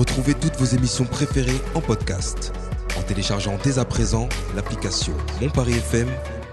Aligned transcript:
Retrouvez 0.00 0.32
toutes 0.32 0.56
vos 0.56 0.64
émissions 0.64 1.04
préférées 1.04 1.60
en 1.74 1.82
podcast 1.82 2.54
en 2.98 3.02
téléchargeant 3.02 3.58
dès 3.62 3.78
à 3.78 3.84
présent 3.84 4.30
l'application 4.56 5.12
Mon 5.42 5.50
Paris 5.50 5.74
FM 5.74 6.08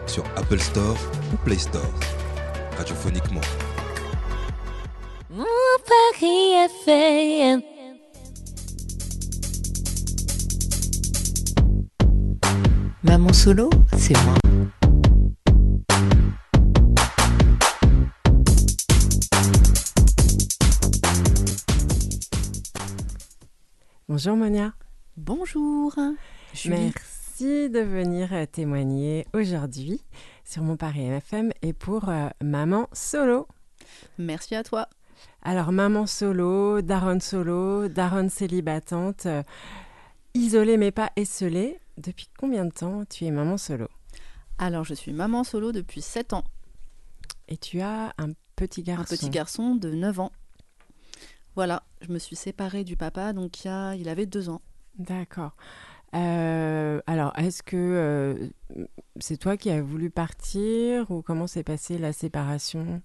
sur 0.06 0.26
Apple 0.36 0.60
Store 0.60 0.98
ou 1.34 1.38
Play 1.46 1.58
Store. 1.58 1.90
Radiophoniquement. 2.78 3.40
Mon 5.30 5.46
Paris 5.88 6.56
FM. 6.86 7.62
Maman 13.02 13.32
solo, 13.32 13.70
c'est 13.98 14.18
moi. 14.26 14.47
Bonjour 24.18 24.36
Monia. 24.36 24.74
Bonjour. 25.16 25.94
Julie. 26.52 26.76
Merci 26.76 27.70
de 27.70 27.82
venir 27.82 28.34
euh, 28.34 28.48
témoigner 28.48 29.28
aujourd'hui 29.32 30.02
sur 30.44 30.64
mon 30.64 30.76
Paris 30.76 31.06
FM 31.06 31.52
et 31.62 31.72
pour 31.72 32.10
euh, 32.10 32.28
Maman 32.44 32.90
Solo. 32.94 33.48
Merci 34.18 34.56
à 34.56 34.64
toi. 34.64 34.90
Alors 35.44 35.72
Maman 35.72 36.08
Solo, 36.08 36.82
Daronne 36.82 37.22
Solo, 37.22 37.90
Daronne 37.90 38.32
célibatante, 38.32 39.28
euh, 39.28 39.44
isolée 40.34 40.78
mais 40.78 40.90
pas 40.90 41.12
esselée. 41.16 41.80
Depuis 41.98 42.28
combien 42.40 42.66
de 42.66 42.72
temps 42.72 43.04
tu 43.08 43.26
es 43.26 43.30
Maman 43.30 43.58
Solo? 43.58 43.88
Alors 44.58 44.84
je 44.84 44.96
suis 44.96 45.14
maman 45.14 45.44
solo 45.44 45.72
depuis 45.72 46.02
7 46.02 46.34
ans. 46.34 46.44
Et 47.50 47.58
tu 47.58 47.82
as 47.82 48.16
un 48.18 48.32
petit 48.56 48.82
garçon. 48.82 49.14
Un 49.14 49.16
petit 49.16 49.30
garçon 49.30 49.76
de 49.76 49.92
9 49.92 50.20
ans. 50.22 50.32
Voilà, 51.58 51.82
je 52.02 52.12
me 52.12 52.20
suis 52.20 52.36
séparée 52.36 52.84
du 52.84 52.96
papa, 52.96 53.34
donc 53.34 53.64
il, 53.64 53.68
y 53.68 53.72
a, 53.72 53.96
il 53.96 54.10
avait 54.10 54.28
2 54.28 54.50
ans. 54.50 54.62
D'accord. 55.00 55.56
Euh, 56.14 57.02
alors, 57.08 57.34
est-ce 57.36 57.64
que 57.64 57.76
euh, 57.76 58.86
c'est 59.20 59.38
toi 59.38 59.58
qui 59.58 59.72
as 59.72 59.82
voulu 59.82 60.12
partir 60.12 61.10
ou 61.10 61.24
comment 61.24 61.48
s'est 61.48 61.64
passée 61.64 61.98
la 61.98 62.14
séparation? 62.14 63.02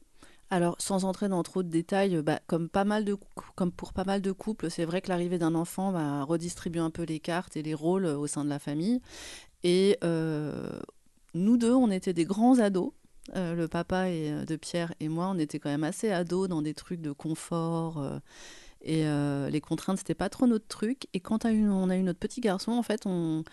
Alors, 0.50 0.76
sans 0.78 1.06
entrer 1.06 1.30
dans 1.30 1.42
trop 1.42 1.62
de 1.62 1.70
détails, 1.70 2.20
bah, 2.20 2.40
comme, 2.46 2.68
pas 2.68 2.84
mal 2.84 3.06
de, 3.06 3.16
comme 3.54 3.72
pour 3.72 3.94
pas 3.94 4.04
mal 4.04 4.20
de 4.20 4.32
couples, 4.32 4.70
c'est 4.70 4.84
vrai 4.84 5.00
que 5.00 5.08
l'arrivée 5.08 5.38
d'un 5.38 5.54
enfant 5.54 5.90
va 5.90 6.22
redistribuer 6.22 6.82
un 6.82 6.90
peu 6.90 7.04
les 7.04 7.20
cartes 7.20 7.56
et 7.56 7.62
les 7.62 7.72
rôles 7.72 8.04
au 8.04 8.26
sein 8.26 8.44
de 8.44 8.50
la 8.50 8.58
famille. 8.58 9.00
Et 9.64 9.96
euh, 10.04 10.78
nous 11.32 11.56
deux, 11.56 11.72
on 11.72 11.90
était 11.90 12.12
des 12.12 12.26
grands 12.26 12.58
ados. 12.58 12.92
Euh, 13.36 13.54
le 13.54 13.68
papa 13.68 14.08
et, 14.08 14.32
euh, 14.32 14.44
de 14.44 14.56
Pierre 14.56 14.92
et 14.98 15.08
moi, 15.08 15.28
on 15.28 15.38
était 15.38 15.58
quand 15.58 15.70
même 15.70 15.84
assez 15.84 16.10
ados 16.10 16.48
dans 16.48 16.62
des 16.62 16.74
trucs 16.74 17.00
de 17.00 17.12
confort. 17.12 17.98
euh, 17.98 18.18
et 18.84 19.04
les 19.50 19.60
contraintes, 19.60 19.98
c'était 19.98 20.14
pas 20.14 20.28
trop 20.28 20.46
notre 20.48 20.66
truc. 20.66 21.06
Et 21.14 21.20
quand 21.20 21.44
on 21.44 21.88
a 21.88 21.96
eu, 21.96 22.02
notre 22.02 22.18
petit 22.18 22.40
garçon, 22.40 22.72
en 22.72 22.82
fait, 22.82 23.06
on, 23.06 23.44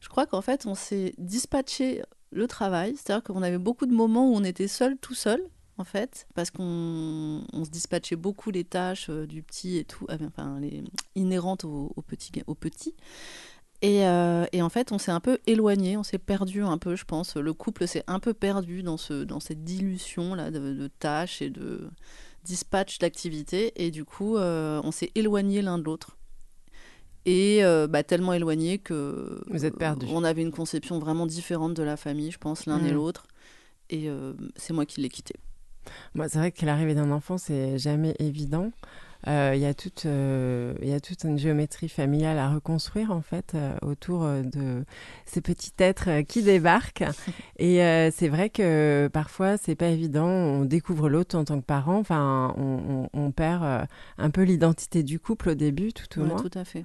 je 0.00 0.08
crois 0.08 0.24
qu'en 0.24 0.40
fait, 0.40 0.66
on 0.66 0.76
s'est 0.76 1.14
dispatché 1.18 2.02
le 2.30 2.46
travail. 2.46 2.94
C'est-à-dire 2.96 3.24
qu'on 3.24 3.42
avait 3.42 3.58
beaucoup 3.58 3.86
de 3.86 3.92
moments 3.92 4.30
où 4.30 4.36
on 4.36 4.44
était 4.44 4.68
seul, 4.68 4.96
tout 4.98 5.14
seul, 5.14 5.42
en 5.78 5.84
fait, 5.84 6.28
parce 6.36 6.52
qu'on 6.52 7.42
on 7.52 7.64
se 7.64 7.70
dispatchait 7.70 8.14
beaucoup 8.14 8.52
les 8.52 8.62
tâches 8.62 9.10
du 9.10 9.42
petit 9.42 9.78
et 9.78 9.84
tout, 9.84 10.06
ah, 10.08 10.16
enfin, 10.24 10.60
les 10.60 10.84
inhérentes 11.16 11.64
au, 11.64 11.92
au. 11.96 12.04
Au 12.46 12.54
petit. 12.54 12.94
Et, 13.80 14.04
euh, 14.06 14.44
et 14.52 14.60
en 14.60 14.68
fait, 14.68 14.90
on 14.90 14.98
s'est 14.98 15.12
un 15.12 15.20
peu 15.20 15.38
éloigné, 15.46 15.96
on 15.96 16.02
s'est 16.02 16.18
perdu 16.18 16.62
un 16.62 16.78
peu, 16.78 16.96
je 16.96 17.04
pense. 17.04 17.36
Le 17.36 17.52
couple 17.54 17.86
s'est 17.86 18.02
un 18.08 18.18
peu 18.18 18.34
perdu 18.34 18.82
dans, 18.82 18.96
ce, 18.96 19.22
dans 19.24 19.38
cette 19.40 19.62
dilution 19.62 20.34
là 20.34 20.50
de, 20.50 20.74
de 20.74 20.88
tâches 20.98 21.42
et 21.42 21.50
de 21.50 21.88
dispatch 22.44 22.98
d'activités. 22.98 23.72
Et 23.76 23.90
du 23.92 24.04
coup, 24.04 24.36
euh, 24.36 24.80
on 24.82 24.90
s'est 24.90 25.12
éloigné 25.14 25.62
l'un 25.62 25.78
de 25.78 25.84
l'autre. 25.84 26.16
Et 27.24 27.62
euh, 27.64 27.86
bah, 27.86 28.02
tellement 28.02 28.32
éloigné 28.32 28.78
que 28.78 29.40
Vous 29.48 29.64
êtes 29.64 29.76
perdus. 29.76 30.06
on 30.10 30.24
avait 30.24 30.42
une 30.42 30.50
conception 30.52 30.98
vraiment 30.98 31.26
différente 31.26 31.74
de 31.74 31.82
la 31.82 31.96
famille, 31.96 32.30
je 32.32 32.38
pense, 32.38 32.66
l'un 32.66 32.82
et 32.82 32.88
Mhm. 32.88 32.94
l'autre. 32.94 33.26
Et 33.90 34.10
c'est 34.56 34.74
moi 34.74 34.84
qui 34.84 35.00
l'ai 35.00 35.08
quitté. 35.08 35.34
Moi, 36.14 36.28
c'est 36.28 36.38
vrai 36.38 36.52
que 36.52 36.66
l'arrivée 36.66 36.94
d'un 36.94 37.10
enfant, 37.10 37.38
c'est 37.38 37.78
jamais 37.78 38.14
évident. 38.18 38.70
Euh, 39.26 39.52
Il 39.54 39.60
y, 39.60 39.66
a 39.66 39.74
toute, 39.74 40.06
euh, 40.06 40.74
il 40.80 40.88
y 40.88 40.92
a 40.94 41.00
toute 41.00 41.24
une 41.24 41.38
géométrie 41.38 41.88
familiale 41.88 42.38
à 42.38 42.48
reconstruire, 42.54 43.10
en 43.10 43.20
fait, 43.20 43.52
euh, 43.56 43.74
autour 43.82 44.22
de 44.24 44.84
ces 45.26 45.40
petits 45.40 45.72
êtres 45.80 46.20
qui 46.22 46.42
débarquent. 46.42 47.04
Et 47.58 47.78
c'est 48.12 48.28
vrai 48.28 48.48
que 48.50 49.08
parfois, 49.12 49.56
c'est 49.56 49.74
pas 49.74 49.88
évident. 49.88 50.28
On 50.28 50.64
découvre 50.64 51.08
l'autre 51.08 51.36
en 51.36 51.44
tant 51.44 51.58
que 51.60 51.64
parent. 51.66 51.98
Enfin, 51.98 52.54
on, 52.56 53.08
on- 53.12 53.20
on 53.20 53.32
perd 53.32 53.86
un 54.18 54.30
peu 54.30 54.42
l'identité 54.42 55.02
du 55.02 55.18
couple 55.18 55.50
au 55.50 55.54
début, 55.54 55.92
tout 55.92 56.20
au 56.20 56.22
Ouais, 56.22 56.28
moins. 56.28 56.40
tout 56.42 56.56
à 56.56 56.64
fait. 56.64 56.84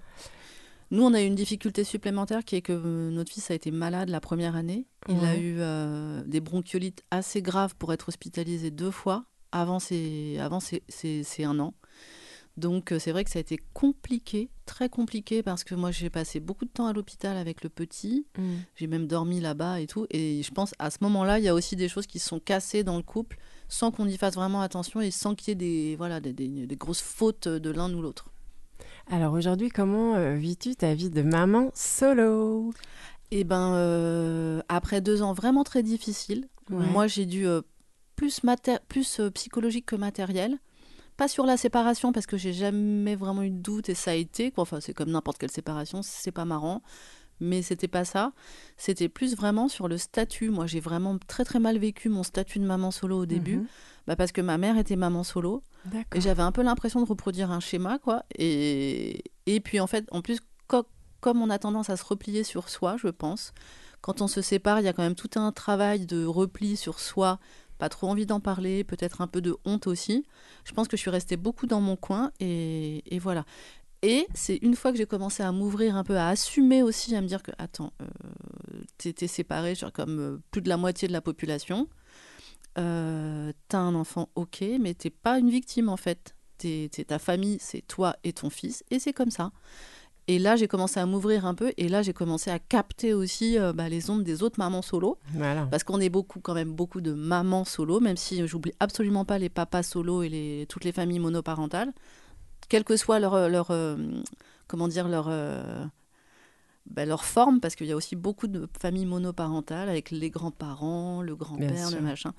Nous, 0.92 1.04
on 1.04 1.14
a 1.14 1.22
eu 1.22 1.26
une 1.26 1.36
difficulté 1.36 1.84
supplémentaire 1.84 2.44
qui 2.46 2.56
est 2.56 2.62
que 2.62 3.10
notre 3.10 3.32
fils 3.32 3.50
a 3.52 3.54
été 3.56 3.72
malade 3.72 4.10
la 4.10 4.20
première 4.20 4.56
année. 4.56 4.86
Il 5.10 5.24
a 5.26 5.36
eu 5.36 5.56
euh, 5.60 6.22
des 6.26 6.40
bronchiolites 6.40 7.04
assez 7.12 7.42
graves 7.42 7.76
pour 7.76 7.94
être 7.94 8.10
hospitalisé 8.10 8.70
deux 8.72 8.92
fois 8.92 9.26
avant 9.52 9.80
ses, 9.80 10.38
avant 10.40 10.60
ses, 10.60 10.84
ses- 10.90 11.24
ses 11.24 11.44
un 11.46 11.60
an. 11.60 11.74
Donc 12.56 12.91
euh, 12.91 13.00
c'est 13.00 13.12
vrai 13.12 13.24
que 13.24 13.31
ça 13.31 13.40
a 13.40 13.41
été 13.41 13.58
compliqué, 13.74 14.50
très 14.66 14.88
compliqué, 14.88 15.41
parce 15.41 15.64
que 15.64 15.74
moi 15.74 15.90
j'ai 15.91 16.09
passé 16.12 16.40
beaucoup 16.40 16.66
de 16.66 16.69
temps 16.69 16.86
à 16.86 16.94
l'hôpital 16.94 17.36
avec 17.38 17.64
le 17.64 17.69
petit. 17.69 18.28
Mm. 18.38 18.53
J'ai 18.75 18.88
même 18.88 19.08
dormi 19.08 19.40
là-bas 19.40 19.80
et 19.81 19.88
tout. 19.88 20.06
Et 20.12 20.44
je 20.44 20.52
pense 20.52 20.74
à 20.80 20.91
ce 20.91 20.97
moment-là, 21.02 21.40
il 21.40 21.46
y 21.46 21.47
a 21.47 21.53
aussi 21.56 21.75
des 21.75 21.90
choses 21.90 22.06
qui 22.06 22.19
se 22.19 22.30
sont 22.30 22.40
cassées 22.40 22.84
dans 22.84 22.97
le 22.97 23.03
couple 23.03 23.38
sans 23.69 23.90
qu'on 23.91 24.08
y 24.08 24.18
fasse 24.18 24.36
vraiment 24.36 24.62
attention 24.62 25.02
et 25.02 25.09
sans 25.09 25.34
qu'il 25.34 25.50
y 25.50 25.52
ait 25.53 25.56
des, 25.56 25.96
voilà, 25.96 26.19
des, 26.19 26.31
des- 26.34 26.68
des 26.68 26.75
grosses 26.75 27.02
fautes 27.02 27.47
de 27.47 27.69
l'un 27.72 27.91
ou 27.94 28.02
l'autre. 28.02 28.30
Alors 29.08 29.34
aujourd'hui, 29.34 29.70
comment 29.70 30.16
euh, 30.16 30.35
vis-tu 30.35 30.75
ta 30.75 30.94
vie 30.94 31.09
de 31.09 31.24
maman 31.24 31.72
solo? 31.74 32.72
Et 33.31 33.44
ben, 33.44 33.74
euh, 33.74 34.62
après 34.70 35.02
deux 35.02 35.24
ans 35.24 35.34
vraiment 35.34 35.64
très 35.64 35.81
difficiles, 35.81 36.47
Ouais. 36.70 36.85
moi 36.85 37.08
j'ai 37.08 37.25
dû 37.25 37.46
euh, 37.46 37.62
plus, 38.16 38.40
euh, 39.20 39.30
psychologique 39.31 39.88
que 39.88 39.96
matériel. 39.96 40.59
Pas 41.18 41.28
sur 41.28 41.46
la 41.46 41.57
séparation 41.57 42.12
parce 42.12 42.25
que 42.25 42.38
j'ai 42.38 42.53
jamais 42.53 43.16
vraiment 43.16 43.44
eu 43.44 43.50
de 43.51 43.57
doute 43.62 43.90
et 43.90 43.96
ça 43.96 44.12
a 44.12 44.16
été. 44.16 44.51
quoi. 44.51 44.63
Enfin, 44.63 44.79
c'est 44.79 44.94
comme 44.94 45.12
n'importe 45.12 45.38
quelle 45.38 45.51
séparation, 45.51 46.01
c'est 46.01 46.31
pas 46.31 46.46
marrant. 46.46 46.81
Mais 47.40 47.62
c'était 47.62 47.88
pas 47.88 48.06
ça. 48.06 48.31
C'était 48.78 49.09
plus 49.09 49.35
vraiment 49.35 49.68
sur 49.68 49.88
le 49.88 49.97
statut. 49.97 50.50
Moi, 50.50 50.66
j'ai 50.68 50.79
vraiment 50.79 51.18
très 51.28 51.44
très 51.44 51.59
mal 51.59 51.78
vécu 51.78 52.07
mon 52.09 52.23
statut 52.23 52.59
de 52.59 52.66
maman 52.66 52.91
solo 52.91 53.19
au 53.22 53.25
début. 53.25 53.57
Mhm. 53.57 53.68
Bah, 54.07 54.16
parce 54.16 54.31
que 54.31 54.41
ma 54.41 54.57
mère 54.57 54.78
était 54.78 54.96
maman 54.96 55.23
solo. 55.23 55.62
Et 56.18 56.22
j'avais 56.22 56.44
un 56.44 56.52
peu 56.52 56.62
l'impression 56.62 57.02
de 57.02 57.06
reproduire 57.07 57.52
un 57.52 57.59
schéma, 57.59 57.97
quoi. 58.00 58.23
Et, 58.38 59.23
et 59.46 59.59
puis, 59.59 59.79
en 59.79 59.88
fait, 59.88 60.06
en 60.12 60.22
plus, 60.22 60.40
co- 60.68 60.88
comme 61.22 61.41
on 61.41 61.50
a 61.50 61.57
tendance 61.59 61.90
à 61.90 61.97
se 61.97 62.03
replier 62.06 62.44
sur 62.44 62.69
soi, 62.69 62.96
je 62.97 63.07
pense, 63.07 63.53
quand 64.02 64.22
on 64.22 64.28
se 64.28 64.41
sépare, 64.41 64.79
il 64.79 64.85
y 64.85 64.88
a 64.90 64.94
quand 64.94 65.03
même 65.03 65.16
tout 65.16 65.29
un 65.35 65.52
travail 65.52 66.06
de 66.06 66.25
repli 66.25 66.75
sur 66.78 67.00
soi, 67.00 67.40
pas 67.84 67.90
trop 67.90 68.08
envie 68.08 68.26
d'en 68.26 68.40
parler, 68.40 68.86
peut-être 68.86 69.20
un 69.20 69.28
peu 69.28 69.42
de 69.42 69.58
honte 69.66 69.88
aussi. 69.88 70.26
Je 70.64 70.72
pense 70.72 70.88
que 70.88 70.96
je 70.96 71.02
suis 71.02 71.10
restée 71.10 71.36
beaucoup 71.36 71.68
dans 71.68 71.82
mon 71.82 71.98
coin 71.98 72.32
et, 72.40 73.04
voilà. 73.20 73.44
Et 74.02 74.26
c'est 74.34 74.56
une 74.62 74.78
fois 74.78 74.94
que 74.94 74.98
j'ai 74.98 75.06
commencé 75.06 75.44
à 75.44 75.52
m'ouvrir 75.52 75.98
un 75.98 76.06
peu, 76.06 76.16
à 76.16 76.30
assumer 76.30 76.82
aussi, 76.82 77.14
à 77.14 77.20
me 77.20 77.28
dire 77.28 77.44
que, 77.44 77.52
attends, 77.58 77.92
euh, 78.02 79.12
t'es 79.12 79.28
séparée, 79.28 79.76
genre 79.76 79.92
comme 79.92 80.20
euh, 80.20 80.38
plus 80.50 80.62
de 80.62 80.70
la 80.70 80.78
moitié 80.78 81.10
de 81.10 81.14
la 81.14 81.20
population. 81.20 81.90
Euh, 82.78 83.52
t'as 83.68 83.80
un 83.80 83.96
enfant, 83.96 84.30
ok, 84.36 84.64
mais 84.80 84.94
t'es 84.94 85.10
pas 85.10 85.38
une 85.38 85.50
victime 85.50 85.90
en 85.90 85.98
fait. 85.98 86.36
T'es 86.60 86.88
ta 87.06 87.20
famille, 87.20 87.58
c'est 87.60 87.86
toi 87.86 88.16
et 88.24 88.32
ton 88.32 88.50
fils, 88.50 88.86
et 88.92 89.00
c'est 89.00 89.12
comme 89.12 89.32
ça. 89.32 89.52
Et 90.28 90.39
là, 90.39 90.56
j'ai 90.56 90.67
commencé 90.69 91.00
à 91.01 91.06
m'ouvrir 91.06 91.45
un 91.45 91.53
peu, 91.53 91.73
et 91.75 91.89
là, 91.89 92.01
j'ai 92.01 92.13
commencé 92.13 92.50
à 92.50 92.57
capter 92.57 93.13
aussi 93.13 93.57
euh, 93.59 93.73
bah, 93.73 93.89
les 93.89 94.09
ondes 94.09 94.23
des 94.23 94.41
autres 94.41 94.57
mamans 94.57 94.81
solo, 94.81 95.17
Voilà. 95.34 95.66
parce 95.69 95.84
qu'on 95.84 96.00
est 96.00 96.09
beaucoup, 96.09 96.39
quand 96.39 96.53
même, 96.53 96.72
beaucoup 96.73 97.01
de 97.01 97.11
mamans 97.11 97.66
solo, 97.66 98.00
même 98.00 98.16
si 98.16 98.47
j'oublie 98.47 98.72
absolument 98.79 99.25
pas 99.25 99.38
les 99.38 99.50
papas 99.50 99.84
solo 99.84 100.23
et 100.23 100.29
les, 100.29 100.66
toutes 100.69 100.85
les 100.85 100.94
familles 100.94 101.19
monoparentales, 101.19 101.91
quelle 102.70 102.85
que 102.85 102.96
soit 102.96 103.20
leur, 103.20 103.49
leur 103.49 103.72
euh, 103.72 103.97
comment 104.67 104.87
dire, 104.87 105.09
leur, 105.09 105.25
euh, 105.28 105.84
bah, 106.85 107.05
leur 107.05 107.26
forme, 107.26 107.59
parce 107.59 107.76
qu'il 107.76 107.87
y 107.87 107.91
a 107.91 107.96
aussi 107.97 108.16
beaucoup 108.16 108.47
de 108.47 108.67
familles 108.79 109.05
monoparentales 109.05 109.90
avec 109.90 110.09
les 110.11 110.29
grands-parents, 110.29 111.22
le 111.22 111.35
grand-père, 111.35 111.91
le 111.91 112.02
machin. 112.02 112.34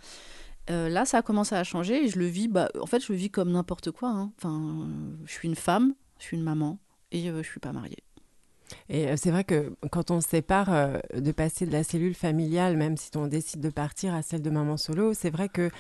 Euh, 0.71 0.89
là, 0.89 1.05
ça 1.05 1.19
a 1.19 1.23
commencé 1.23 1.55
à 1.55 1.63
changer 1.65 2.05
et 2.05 2.09
je 2.09 2.19
le 2.19 2.25
vis, 2.25 2.49
bah, 2.49 2.71
en 2.81 2.87
fait, 2.87 3.01
je 3.05 3.13
le 3.13 3.19
vis 3.19 3.29
comme 3.31 3.51
n'importe 3.53 3.91
quoi. 3.91 4.09
hein. 4.09 4.33
Enfin, 4.39 4.89
je 5.27 5.33
suis 5.33 5.47
une 5.49 5.55
femme, 5.57 5.95
je 6.19 6.25
suis 6.25 6.37
une 6.39 6.43
maman 6.43 6.79
et 7.15 7.31
euh, 7.31 7.43
je 7.43 7.49
suis 7.49 7.61
pas 7.61 7.73
mariée. 7.73 8.03
Et 8.89 9.09
euh, 9.09 9.15
c'est 9.17 9.31
vrai 9.31 9.45
que 9.45 9.75
quand 9.91 10.11
on 10.11 10.21
se 10.21 10.29
sépare, 10.29 10.73
euh, 10.73 10.99
de 11.17 11.33
passer 11.33 11.65
de 11.67 11.73
la 11.73 11.85
cellule 11.85 12.15
familiale, 12.15 12.77
même 12.77 12.97
si 12.97 13.11
on 13.17 13.27
décide 13.27 13.61
de 13.61 13.71
partir 13.71 14.15
à 14.15 14.23
celle 14.23 14.43
de 14.43 14.51
maman 14.51 14.77
solo, 14.77 15.15
c'est 15.15 15.31
vrai 15.31 15.49
que 15.49 15.71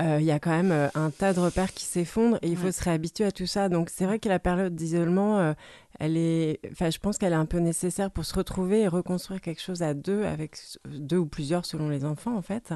euh, 0.00 0.16
il 0.18 0.24
y 0.26 0.32
a 0.32 0.40
quand 0.40 0.50
même 0.50 0.72
euh, 0.72 0.88
un 0.96 1.10
tas 1.10 1.32
de 1.34 1.38
repères 1.38 1.72
qui 1.72 1.84
s'effondrent 1.84 2.38
et 2.42 2.48
il 2.48 2.56
faut 2.56 2.64
Ouais. 2.66 2.72
se 2.72 2.82
réhabituer 2.82 3.24
à 3.26 3.30
tout 3.30 3.46
ça. 3.46 3.68
Donc 3.68 3.90
c'est 3.90 4.06
vrai 4.06 4.18
que 4.18 4.28
la 4.28 4.40
période 4.40 4.74
d'isolement, 4.74 5.54
elle 6.00 6.16
est, 6.16 6.58
enfin 6.72 6.90
je 6.90 6.98
pense 6.98 7.16
qu'elle 7.18 7.32
est 7.32 7.36
un 7.36 7.46
peu 7.46 7.58
nécessaire 7.58 8.10
pour 8.10 8.24
se 8.24 8.34
retrouver 8.34 8.80
et 8.80 8.88
reconstruire 8.88 9.40
quelque 9.40 9.60
chose 9.62 9.82
à 9.82 9.94
deux 9.94 10.24
avec 10.24 10.56
deux 10.88 11.18
ou 11.18 11.26
plusieurs 11.26 11.64
selon 11.64 11.88
les 11.90 12.04
enfants 12.04 12.34
en 12.36 12.42
fait. 12.42 12.72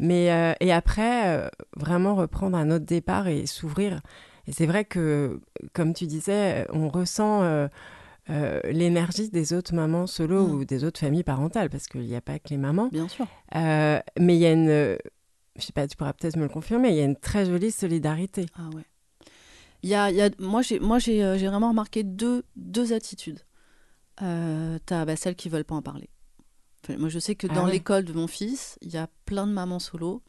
Mais 0.00 0.32
euh, 0.32 0.54
et 0.58 0.72
après 0.72 1.48
vraiment 1.76 2.16
reprendre 2.16 2.56
un 2.58 2.70
autre 2.72 2.86
départ 2.86 3.28
et 3.28 3.46
s'ouvrir. 3.46 4.00
Et 4.48 4.52
c'est 4.52 4.66
vrai 4.66 4.84
que, 4.84 5.40
comme 5.74 5.92
tu 5.94 6.06
disais, 6.06 6.66
on 6.72 6.88
ressent 6.88 7.42
euh, 7.42 7.68
euh, 8.30 8.60
l'énergie 8.64 9.28
des 9.28 9.52
autres 9.52 9.74
mamans 9.74 10.06
solo 10.06 10.46
Mm. 10.46 10.50
ou 10.52 10.64
des 10.64 10.84
autres 10.84 10.98
familles 10.98 11.22
parentales, 11.22 11.68
parce 11.70 11.86
qu'il 11.86 12.00
n'y 12.02 12.16
a 12.16 12.20
pas 12.20 12.38
que 12.38 12.48
les 12.48 12.56
mamans. 12.56 12.88
Bien 12.88 13.08
sûr. 13.08 13.26
Euh, 13.54 14.00
mais 14.18 14.36
il 14.36 14.40
y 14.40 14.46
a 14.46 14.52
une, 14.52 14.96
je 15.56 15.62
sais 15.62 15.72
pas, 15.72 15.86
tu 15.86 15.96
pourras 15.96 16.14
peut-être 16.14 16.36
me 16.36 16.42
le 16.44 16.48
confirmer, 16.48 16.88
il 16.88 16.96
y 16.96 17.00
a 17.00 17.04
une 17.04 17.16
très 17.16 17.44
jolie 17.46 17.70
solidarité. 17.70 18.46
Ah 18.56 18.68
ouais. 18.74 18.84
Il 19.82 19.90
y 19.90 19.94
a, 19.94 20.10
il 20.10 20.16
y 20.16 20.22
a- 20.22 20.30
moi, 20.40 20.62
j'ai, 20.62 20.80
moi 20.80 20.98
j'ai 20.98 21.22
vraiment 21.46 21.68
remarqué 21.68 22.02
deux, 22.02 22.42
deux 22.56 22.92
attitudes. 22.92 23.40
Euh, 24.22 24.78
t'as 24.86 25.04
bah, 25.04 25.14
celles 25.14 25.36
qui 25.36 25.48
veulent 25.48 25.64
pas 25.64 25.76
en 25.76 25.82
parler. 25.82 26.08
Enfin, 26.84 26.96
moi, 26.98 27.08
je 27.10 27.18
sais 27.18 27.34
que 27.36 27.46
Ah 27.50 27.54
dans 27.54 27.66
ouais. 27.66 27.72
l'école 27.72 28.04
de 28.04 28.12
mon 28.12 28.26
fils, 28.26 28.78
il 28.80 28.90
y 28.90 28.96
a 28.96 29.08
plein 29.26 29.46
de 29.46 29.52
mamans 29.52 29.78
solo 29.78 30.22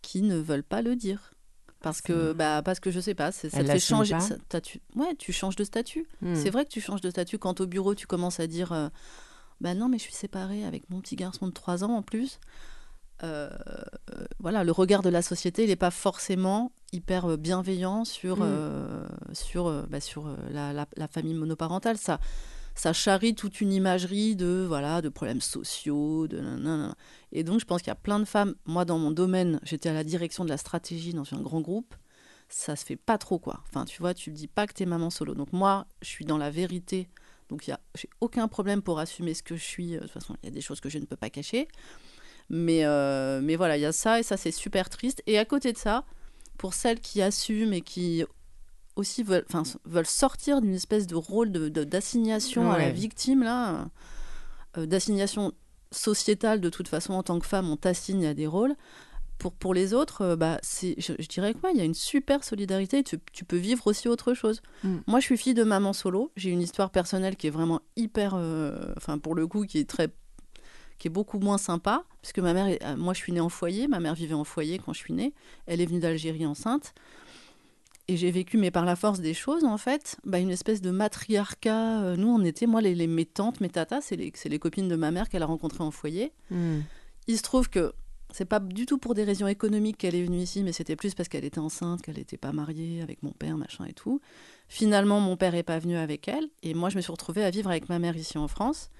qui 0.00 0.22
ne 0.22 0.36
veulent 0.36 0.62
pas 0.62 0.80
le 0.80 0.96
dire. 0.96 1.31
Parce 1.82 2.00
que, 2.00 2.32
bah, 2.32 2.62
parce 2.64 2.80
que 2.80 2.90
je 2.90 3.00
sais 3.00 3.14
pas, 3.14 3.32
ça 3.32 3.48
te 3.50 3.56
fait 3.56 3.78
changer. 3.78 4.16
ça- 4.20 4.60
tu, 4.60 4.80
ouais, 4.96 5.14
tu 5.18 5.32
changes 5.32 5.56
de 5.56 5.64
statut. 5.64 6.06
Hmm. 6.22 6.34
C'est 6.34 6.50
vrai 6.50 6.64
que 6.64 6.70
tu 6.70 6.80
changes 6.80 7.00
de 7.00 7.10
statut 7.10 7.38
quand 7.38 7.60
au 7.60 7.66
bureau 7.66 7.94
tu 7.94 8.06
commences 8.06 8.40
à 8.40 8.46
dire 8.46 8.72
euh, 8.72 8.88
bah 9.60 9.74
non 9.74 9.88
mais 9.88 9.98
je 9.98 10.02
suis 10.04 10.12
séparée 10.14 10.64
avec 10.64 10.88
mon 10.90 11.00
petit 11.00 11.16
garçon 11.16 11.46
de 11.46 11.52
3 11.52 11.84
ans 11.84 11.94
en 11.96 12.02
plus. 12.02 12.38
Euh, 13.24 13.48
voilà, 14.40 14.64
le 14.64 14.72
regard 14.72 15.02
de 15.02 15.08
la 15.08 15.22
société, 15.22 15.62
il 15.62 15.68
n'est 15.68 15.76
pas 15.76 15.92
forcément 15.92 16.72
hyper 16.92 17.26
euh, 17.30 17.36
bienveillant 17.36 18.04
sur, 18.04 18.38
Mm. 18.38 18.42
euh, 18.42 19.06
sur, 19.32 19.70
bah, 19.88 20.00
sur 20.00 20.26
la, 20.50 20.72
la- 20.72 20.88
la 20.96 21.06
famille 21.08 21.34
monoparentale. 21.34 21.98
Ça, 21.98 22.18
ça 22.74 22.92
charrie 22.92 23.34
toute 23.34 23.60
une 23.60 23.72
imagerie 23.72 24.36
de, 24.36 24.64
voilà, 24.66 25.02
de 25.02 25.08
problèmes 25.08 25.40
sociaux. 25.40 26.26
De 26.26 26.40
nanana. 26.40 26.96
Et 27.30 27.44
donc, 27.44 27.60
je 27.60 27.64
pense 27.64 27.82
qu'il 27.82 27.88
y 27.88 27.92
a 27.92 27.96
plein 27.96 28.18
de 28.18 28.24
femmes. 28.24 28.54
Moi, 28.66 28.84
dans 28.84 28.98
mon 28.98 29.10
domaine, 29.10 29.60
j'étais 29.62 29.88
à 29.88 29.92
la 29.92 30.04
direction 30.04 30.44
de 30.44 30.48
la 30.48 30.56
stratégie 30.56 31.12
dans 31.12 31.32
un 31.32 31.40
grand 31.40 31.60
groupe. 31.60 31.94
Ça 32.48 32.76
se 32.76 32.84
fait 32.84 32.96
pas 32.96 33.18
trop, 33.18 33.38
quoi. 33.38 33.62
Enfin, 33.68 33.84
tu 33.84 34.00
vois, 34.00 34.14
tu 34.14 34.30
dis 34.30 34.48
pas 34.48 34.66
que 34.66 34.74
tu 34.74 34.82
es 34.82 34.86
maman 34.86 35.10
solo. 35.10 35.34
Donc, 35.34 35.52
moi, 35.52 35.86
je 36.02 36.08
suis 36.08 36.24
dans 36.24 36.38
la 36.38 36.50
vérité. 36.50 37.08
Donc, 37.48 37.68
il 37.68 37.76
j'ai 37.94 38.08
aucun 38.20 38.48
problème 38.48 38.82
pour 38.82 38.98
assumer 38.98 39.34
ce 39.34 39.42
que 39.42 39.56
je 39.56 39.64
suis. 39.64 39.92
De 39.92 40.00
toute 40.00 40.10
façon, 40.10 40.36
il 40.42 40.46
y 40.46 40.48
a 40.48 40.54
des 40.54 40.60
choses 40.60 40.80
que 40.80 40.88
je 40.88 40.98
ne 40.98 41.04
peux 41.04 41.16
pas 41.16 41.30
cacher. 41.30 41.68
Mais, 42.48 42.84
euh, 42.84 43.40
mais 43.42 43.56
voilà, 43.56 43.76
il 43.76 43.80
y 43.80 43.86
a 43.86 43.92
ça 43.92 44.20
et 44.20 44.22
ça, 44.22 44.36
c'est 44.36 44.50
super 44.50 44.90
triste. 44.90 45.22
Et 45.26 45.38
à 45.38 45.44
côté 45.44 45.72
de 45.72 45.78
ça, 45.78 46.04
pour 46.58 46.74
celles 46.74 47.00
qui 47.00 47.22
assument 47.22 47.72
et 47.72 47.80
qui 47.80 48.24
aussi 48.96 49.22
veulent, 49.22 49.44
sortir 50.04 50.60
d'une 50.60 50.74
espèce 50.74 51.06
de 51.06 51.14
rôle 51.14 51.50
de- 51.52 51.68
de- 51.68 51.84
d'assignation 51.84 52.70
à 52.70 52.78
la 52.78 52.90
victime, 52.90 53.42
là, 53.42 53.88
euh, 54.78 54.86
d'assignation 54.86 55.52
sociétale, 55.90 56.60
de 56.60 56.70
toute 56.70 56.88
façon, 56.88 57.14
en 57.14 57.22
tant 57.22 57.38
que 57.38 57.46
femme, 57.46 57.68
on 57.70 57.76
t'assigne 57.76 58.26
à 58.26 58.34
des 58.34 58.46
rôles. 58.46 58.74
Pour, 59.38 59.52
pour 59.52 59.74
les 59.74 59.92
autres, 59.92 60.22
euh, 60.22 60.36
bah, 60.36 60.60
je, 60.62 60.92
je 61.18 61.26
dirais 61.26 61.52
que 61.52 61.58
ouais, 61.66 61.72
il 61.74 61.78
y 61.78 61.80
a 61.80 61.84
une 61.84 61.94
super 61.94 62.44
solidarité. 62.44 63.02
Tu, 63.02 63.18
tu 63.32 63.44
peux 63.44 63.56
vivre 63.56 63.86
aussi 63.88 64.08
autre 64.08 64.34
chose. 64.34 64.62
Mm. 64.84 64.98
Moi, 65.08 65.18
je 65.20 65.24
suis 65.24 65.36
fille 65.36 65.54
de 65.54 65.64
maman 65.64 65.92
solo. 65.92 66.30
J'ai 66.36 66.50
une 66.50 66.60
histoire 66.62 66.90
personnelle 66.90 67.34
qui 67.36 67.48
est 67.48 67.50
vraiment 67.50 67.80
hyper, 67.96 68.34
euh, 68.36 68.92
enfin 68.96 69.18
pour 69.18 69.34
le 69.34 69.46
coup, 69.48 69.66
qui 69.66 69.78
est 69.78 69.88
très, 69.88 70.08
qui 70.98 71.08
est 71.08 71.10
beaucoup 71.10 71.40
moins 71.40 71.58
sympa, 71.58 72.04
puisque 72.20 72.38
ma 72.38 72.54
mère, 72.54 72.78
euh, 72.84 72.96
moi, 72.96 73.14
je 73.14 73.18
suis 73.18 73.32
née 73.32 73.40
en 73.40 73.48
foyer. 73.48 73.88
Ma 73.88 73.98
mère 73.98 74.14
vivait 74.14 74.34
en 74.34 74.44
foyer 74.44 74.78
quand 74.78 74.92
je 74.92 74.98
suis 75.00 75.12
née. 75.12 75.34
Elle 75.66 75.80
est 75.80 75.86
venue 75.86 75.98
d'Algérie 76.00 76.46
enceinte. 76.46 76.94
Et 78.08 78.16
j'ai 78.16 78.30
vécu, 78.32 78.58
mais 78.58 78.70
par 78.70 78.84
la 78.84 78.96
force 78.96 79.20
des 79.20 79.32
choses, 79.34 79.64
en 79.64 79.78
fait, 79.78 80.16
bah, 80.24 80.38
une 80.40 80.50
espèce 80.50 80.80
de 80.80 80.90
matriarcat. 80.90 82.02
Euh, 82.02 82.16
Nous, 82.16 82.28
on 82.28 82.42
était, 82.44 82.66
moi, 82.66 82.80
les, 82.80 82.94
les- 82.94 83.06
mes 83.06 83.24
tantes, 83.26 83.60
mes 83.60 83.68
tatas, 83.68 84.00
c'est 84.02 84.16
les, 84.16 84.32
les 84.44 84.58
copines 84.58 84.88
de 84.88 84.96
ma 84.96 85.10
mère 85.12 85.28
qu'elle 85.28 85.42
a 85.42 85.46
rencontrées 85.46 85.84
en 85.84 85.90
foyer. 85.92 86.32
Hmm. 86.50 86.80
Il 87.28 87.36
se 87.36 87.42
trouve 87.42 87.70
que 87.70 87.92
c'est 88.32 88.44
pas 88.46 88.58
du 88.60 88.86
tout 88.86 88.98
pour 88.98 89.14
des 89.14 89.24
raisons 89.24 89.46
économiques 89.46 89.98
qu'elle 89.98 90.14
est 90.14 90.24
venue 90.24 90.38
ici, 90.38 90.62
mais 90.64 90.72
c'était 90.72 90.96
plus 90.96 91.14
parce 91.14 91.28
qu'elle 91.28 91.44
était 91.44 91.60
enceinte, 91.60 92.02
qu'elle 92.02 92.16
n'était 92.16 92.38
pas 92.38 92.50
mariée 92.52 93.02
avec 93.02 93.22
mon 93.22 93.30
père, 93.30 93.56
machin 93.56 93.84
et 93.84 93.92
tout. 93.92 94.20
Finalement, 94.68 95.20
mon 95.20 95.36
père 95.36 95.54
est 95.54 95.62
pas 95.62 95.78
venu 95.78 95.96
avec 95.96 96.26
elle, 96.28 96.48
et 96.62 96.74
moi, 96.74 96.88
je 96.88 96.96
me 96.96 97.02
suis 97.02 97.12
retrouvée 97.12 97.44
à 97.44 97.50
vivre 97.50 97.70
avec 97.70 97.88
ma 97.88 97.98
mère 97.98 98.16
ici 98.16 98.36
en 98.38 98.48
France. 98.48 98.90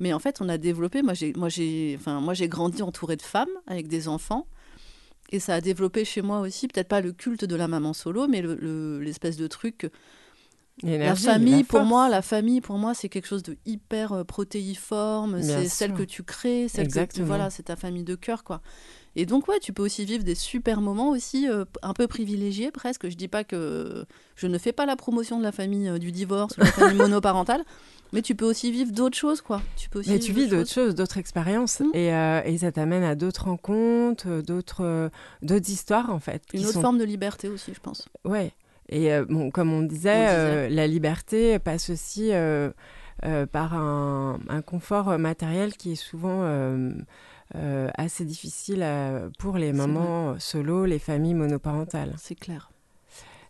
Mais 0.00 0.12
en 0.12 0.18
fait, 0.18 0.40
on 0.40 0.48
a 0.48 0.58
développé. 0.58 1.02
Moi, 1.02 1.14
j'ai, 1.14 1.32
moi, 1.34 1.48
j'ai, 1.48 1.96
enfin, 1.98 2.20
moi, 2.20 2.34
j'ai 2.34 2.48
grandi 2.48 2.82
entourée 2.82 3.16
de 3.16 3.22
femmes 3.22 3.48
avec 3.66 3.88
des 3.88 4.06
enfants, 4.08 4.46
et 5.30 5.40
ça 5.40 5.54
a 5.54 5.60
développé 5.60 6.04
chez 6.04 6.22
moi 6.22 6.40
aussi, 6.40 6.68
peut-être 6.68 6.88
pas 6.88 7.00
le 7.00 7.12
culte 7.12 7.44
de 7.44 7.56
la 7.56 7.68
maman 7.68 7.92
solo, 7.92 8.26
mais 8.28 8.42
le- 8.42 8.54
le- 8.56 9.00
l'espèce 9.00 9.36
de 9.36 9.46
truc 9.46 9.90
la 10.82 11.14
famille, 11.14 11.58
la 11.58 11.64
pour 11.64 11.84
moi, 11.84 12.08
la 12.08 12.20
famille, 12.20 12.60
pour 12.60 12.78
moi, 12.78 12.94
c'est 12.94 13.08
quelque 13.08 13.28
chose 13.28 13.44
de 13.44 13.56
hyper 13.64 14.12
euh, 14.12 14.24
protéiforme. 14.24 15.40
C'est 15.40 15.68
celle 15.68 15.94
que 15.94 16.02
tu 16.02 16.24
crées, 16.24 16.66
celle 16.68 16.84
que 16.84 16.88
Exactement. 16.88 17.26
voilà, 17.26 17.50
c'est 17.50 17.64
ta 17.64 17.76
famille 17.76 18.02
de 18.02 18.16
cœur, 18.16 18.42
quoi. 18.42 18.60
Et 19.16 19.24
donc, 19.26 19.46
ouais, 19.46 19.60
tu 19.60 19.72
peux 19.72 19.84
aussi 19.84 20.04
vivre 20.04 20.24
des 20.24 20.34
super 20.34 20.80
moments 20.80 21.10
aussi, 21.10 21.48
euh, 21.48 21.64
un 21.82 21.92
peu 21.94 22.08
privilégiés 22.08 22.72
presque. 22.72 23.08
Je 23.08 23.14
dis 23.16 23.28
pas 23.28 23.44
que 23.44 24.04
je 24.34 24.48
ne 24.48 24.58
fais 24.58 24.72
pas 24.72 24.86
la 24.86 24.96
promotion 24.96 25.38
de 25.38 25.44
la 25.44 25.52
famille 25.52 25.88
euh, 25.88 25.98
du 25.98 26.10
divorce 26.10 26.56
ou 26.56 26.60
de 26.60 26.64
la 26.66 26.72
famille 26.72 26.98
monoparentale, 26.98 27.64
mais 28.14 28.22
tu 28.22 28.34
peux 28.34 28.46
aussi 28.46 28.72
vivre 28.72 28.92
d'autres 28.92 29.16
choses, 29.18 29.42
quoi. 29.42 29.60
Tu 29.76 29.90
peux 29.90 29.98
aussi. 29.98 30.10
Mais 30.10 30.18
tu 30.18 30.32
vis 30.32 30.48
d'autres 30.48 30.70
choses, 30.70 30.94
d'autres 30.94 31.18
expériences, 31.18 31.80
Mm. 31.80 31.90
et, 31.92 32.14
euh, 32.14 32.40
et 32.46 32.56
ça 32.58 32.72
t'amène 32.72 33.02
à 33.02 33.14
d'autres 33.14 33.44
rencontres, 33.44 34.26
euh, 34.28 34.40
d'autres 34.42 34.84
euh, 34.84 35.08
d'autres 35.42 35.68
histoires 35.68 36.08
en 36.10 36.18
fait. 36.20 36.42
Une 36.54 36.60
autre 36.60 36.72
sont- 36.72 36.80
forme 36.80 36.98
de 36.98 37.04
liberté 37.04 37.48
aussi, 37.48 37.74
je 37.74 37.80
pense. 37.80 38.08
Ouais. 38.24 38.52
Et 38.88 39.12
euh, 39.12 39.24
bon, 39.28 39.50
comme 39.50 39.72
on 39.72 39.82
disait, 39.82 40.14
On 40.14 40.20
disait. 40.20 40.70
la 40.70 40.86
liberté 40.86 41.58
passe 41.58 41.90
aussi 41.90 42.30
par 43.52 43.74
un, 43.74 44.38
un 44.48 44.60
confort 44.62 45.18
matériel 45.18 45.74
qui 45.76 45.92
est 45.92 45.94
souvent 45.96 46.40
euh, 46.42 46.90
assez 47.96 48.24
difficile 48.24 48.84
pour 49.38 49.56
les 49.56 49.72
mamans 49.72 50.38
solo, 50.38 50.84
les 50.84 50.98
familles 50.98 51.34
monoparentales. 51.34 52.14
C'est 52.18 52.34
clair. 52.34 52.70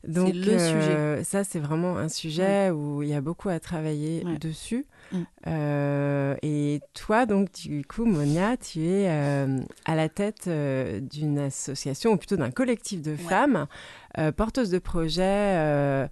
Donc 0.09 0.35
le 0.35 0.53
euh, 0.53 1.25
ça, 1.25 1.45
c'est 1.45 1.59
vraiment 1.61 1.97
un 1.97 2.09
sujet 2.09 2.71
où 2.71 3.03
il 3.03 3.09
y 3.09 3.15
a 3.15 3.21
beaucoup 3.21 3.49
à 3.49 3.61
travailler 3.61 4.25
Ouais. 4.25 4.39
dessus. 4.39 4.87
Mm. 5.13 5.23
Euh, 5.47 6.37
et 6.43 6.81
toi, 6.95 7.27
donc, 7.27 7.53
du 7.53 7.85
coup, 7.85 8.05
Monia, 8.05 8.57
tu 8.57 8.85
es 8.87 9.09
euh, 9.11 9.61
à 9.85 9.95
la 9.95 10.09
tête 10.09 10.49
d'une 10.49 11.39
association, 11.39 12.13
ou 12.13 12.17
plutôt 12.17 12.37
d'un 12.37 12.51
collectif 12.51 13.03
de 13.03 13.17
femmes 13.17 13.67
porteuses 14.37 14.71
de 14.71 14.79
projets 14.79 16.09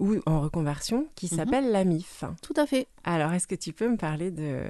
ou 0.00 0.16
en 0.26 0.40
reconversion 0.40 1.06
qui 1.14 1.26
Mhm. 1.30 1.36
s'appelle 1.38 1.70
la 1.72 1.84
MIF. 1.84 2.24
Tout 2.42 2.54
à 2.56 2.66
fait. 2.66 2.86
Alors, 3.04 3.32
est-ce 3.32 3.46
que 3.46 3.54
tu 3.54 3.72
peux 3.72 3.88
me 3.88 3.96
parler 3.96 4.30
de, 4.30 4.62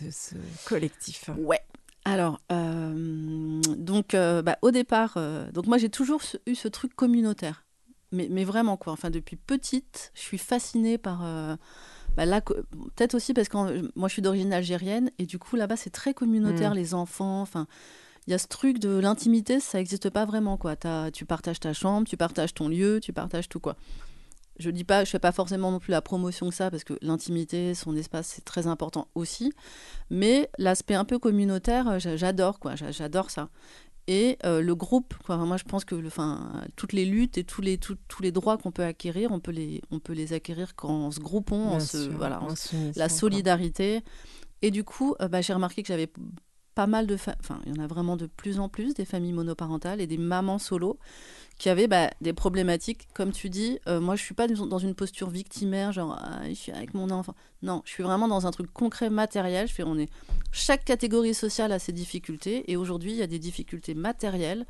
de 0.00 0.10
ce 0.10 0.34
collectif? 0.66 1.30
Ouais. 1.38 1.60
Alors, 2.04 2.40
euh, 2.50 3.60
donc, 3.76 4.14
euh, 4.14 4.42
bah, 4.42 4.58
au 4.62 4.70
départ, 4.70 5.14
euh, 5.16 5.50
donc 5.52 5.66
moi 5.66 5.76
j'ai 5.76 5.90
toujours 5.90 6.22
eu 6.46 6.54
ce 6.54 6.66
truc 6.66 6.94
communautaire, 6.96 7.64
mais, 8.12 8.28
mais 8.30 8.44
vraiment 8.44 8.76
quoi. 8.76 8.92
Enfin, 8.92 9.10
depuis 9.10 9.36
petite, 9.36 10.10
je 10.14 10.20
suis 10.20 10.38
fascinée 10.38 10.98
par 10.98 11.20
euh, 11.24 11.56
bah, 12.16 12.40
co- 12.40 12.54
peut-être 12.96 13.14
aussi 13.14 13.34
parce 13.34 13.48
que 13.48 13.56
moi 13.96 14.08
je 14.08 14.12
suis 14.14 14.22
d'origine 14.22 14.52
algérienne 14.52 15.10
et 15.18 15.26
du 15.26 15.38
coup 15.38 15.56
là-bas 15.56 15.76
c'est 15.76 15.90
très 15.90 16.14
communautaire, 16.14 16.72
Mm. 16.72 16.76
les 16.76 16.94
enfants. 16.94 17.40
Enfin, 17.42 17.66
il 18.26 18.30
y 18.32 18.34
a 18.34 18.38
ce 18.38 18.46
truc 18.48 18.78
de 18.78 18.98
l'intimité, 18.98 19.60
ça 19.60 19.78
n'existe 19.78 20.10
pas 20.10 20.24
vraiment 20.24 20.56
quoi. 20.56 20.76
T'as- 20.76 21.10
tu 21.10 21.24
partages 21.24 21.60
ta 21.60 21.72
chambre, 21.72 22.06
tu 22.06 22.16
partages 22.16 22.52
ton 22.54 22.68
lieu, 22.68 23.00
tu 23.00 23.12
partages 23.12 23.48
tout 23.48 23.60
quoi. 23.60 23.76
Je 24.58 24.68
dis 24.70 24.84
pas, 24.84 25.04
je 25.04 25.10
fais 25.10 25.18
pas 25.18 25.32
forcément 25.32 25.70
non 25.70 25.78
plus 25.78 25.90
la 25.90 26.02
promotion 26.02 26.50
que 26.50 26.54
ça 26.54 26.70
parce 26.70 26.84
que 26.84 26.92
l'intimité, 27.00 27.74
son 27.74 27.96
espace, 27.96 28.26
c'est 28.26 28.44
très 28.44 28.66
important 28.66 29.08
aussi. 29.14 29.54
Mais 30.10 30.50
l'aspect 30.58 30.92
un 30.94 31.06
peu 31.06 31.18
communautaire, 31.18 31.98
j'a- 31.98 32.16
j'adore 32.16 32.58
quoi, 32.58 32.76
j'a- 32.76 32.90
j'adore 32.92 33.30
ça. 33.30 33.48
Et 34.12 34.38
euh, 34.44 34.60
le 34.60 34.74
groupe, 34.74 35.14
quoi, 35.24 35.36
moi 35.36 35.56
je 35.56 35.62
pense 35.62 35.84
que 35.84 35.94
le, 35.94 36.10
toutes 36.74 36.92
les 36.92 37.04
luttes 37.04 37.38
et 37.38 37.44
tous 37.44 37.60
les, 37.60 37.78
tous- 37.78 37.96
tous 38.08 38.22
les 38.24 38.32
droits 38.32 38.58
qu'on 38.58 38.72
peut 38.72 38.82
acquérir, 38.82 39.30
on 39.30 39.38
peut 39.38 39.52
les, 39.52 39.80
on 39.92 40.00
peut 40.00 40.14
les 40.14 40.32
acquérir 40.32 40.74
qu'en 40.74 41.12
se 41.12 41.20
groupant, 41.20 41.62
en 41.74 41.78
se, 41.80 41.96
voilà, 42.16 42.42
en 42.42 42.48
la 42.96 43.08
solidarité. 43.08 44.00
Et 44.62 44.72
du 44.72 44.82
coup, 44.82 45.14
euh, 45.20 45.28
bah, 45.28 45.42
j'ai 45.42 45.52
remarqué 45.54 45.82
que 45.82 45.88
j'avais 45.88 46.10
pas 46.80 46.86
mal 46.86 47.06
de... 47.06 47.14
Enfin, 47.14 47.60
il 47.66 47.76
y 47.76 47.78
en 47.78 47.84
a 47.84 47.86
vraiment 47.86 48.16
de 48.16 48.24
plus 48.24 48.58
en 48.58 48.70
plus, 48.70 48.94
des 48.94 49.04
familles 49.04 49.34
monoparentales 49.34 50.00
et 50.00 50.06
des 50.06 50.16
mamans 50.16 50.58
solo 50.58 50.98
qui 51.58 51.68
avaient 51.68 51.88
bah, 51.88 52.08
des 52.22 52.32
problématiques. 52.32 53.06
Comme 53.12 53.32
tu 53.32 53.50
dis, 53.50 53.78
euh, 53.86 54.00
moi, 54.00 54.16
je 54.16 54.22
suis 54.22 54.32
pas 54.32 54.48
dans 54.48 54.66
dans 54.66 54.78
une 54.78 54.94
posture 54.94 55.28
victimaire, 55.28 55.92
genre, 55.92 56.18
Ah, 56.18 56.40
je 56.48 56.54
suis 56.54 56.72
avec 56.72 56.94
mon 56.94 57.10
enfant. 57.10 57.34
Non, 57.60 57.82
je 57.84 57.90
suis 57.90 58.02
vraiment 58.02 58.28
dans 58.28 58.46
un 58.46 58.50
truc 58.50 58.72
concret, 58.72 59.10
matériel. 59.10 59.68
Je 59.68 59.74
fais, 59.74 59.82
on 59.82 59.98
est... 59.98 60.08
Chaque 60.52 60.86
catégorie 60.86 61.34
sociale 61.34 61.70
a 61.72 61.78
ses 61.78 61.92
difficultés. 61.92 62.72
Et 62.72 62.78
aujourd'hui, 62.78 63.12
il 63.12 63.18
y 63.18 63.22
a 63.22 63.26
des 63.26 63.38
difficultés 63.38 63.92
matérielles. 63.92 64.64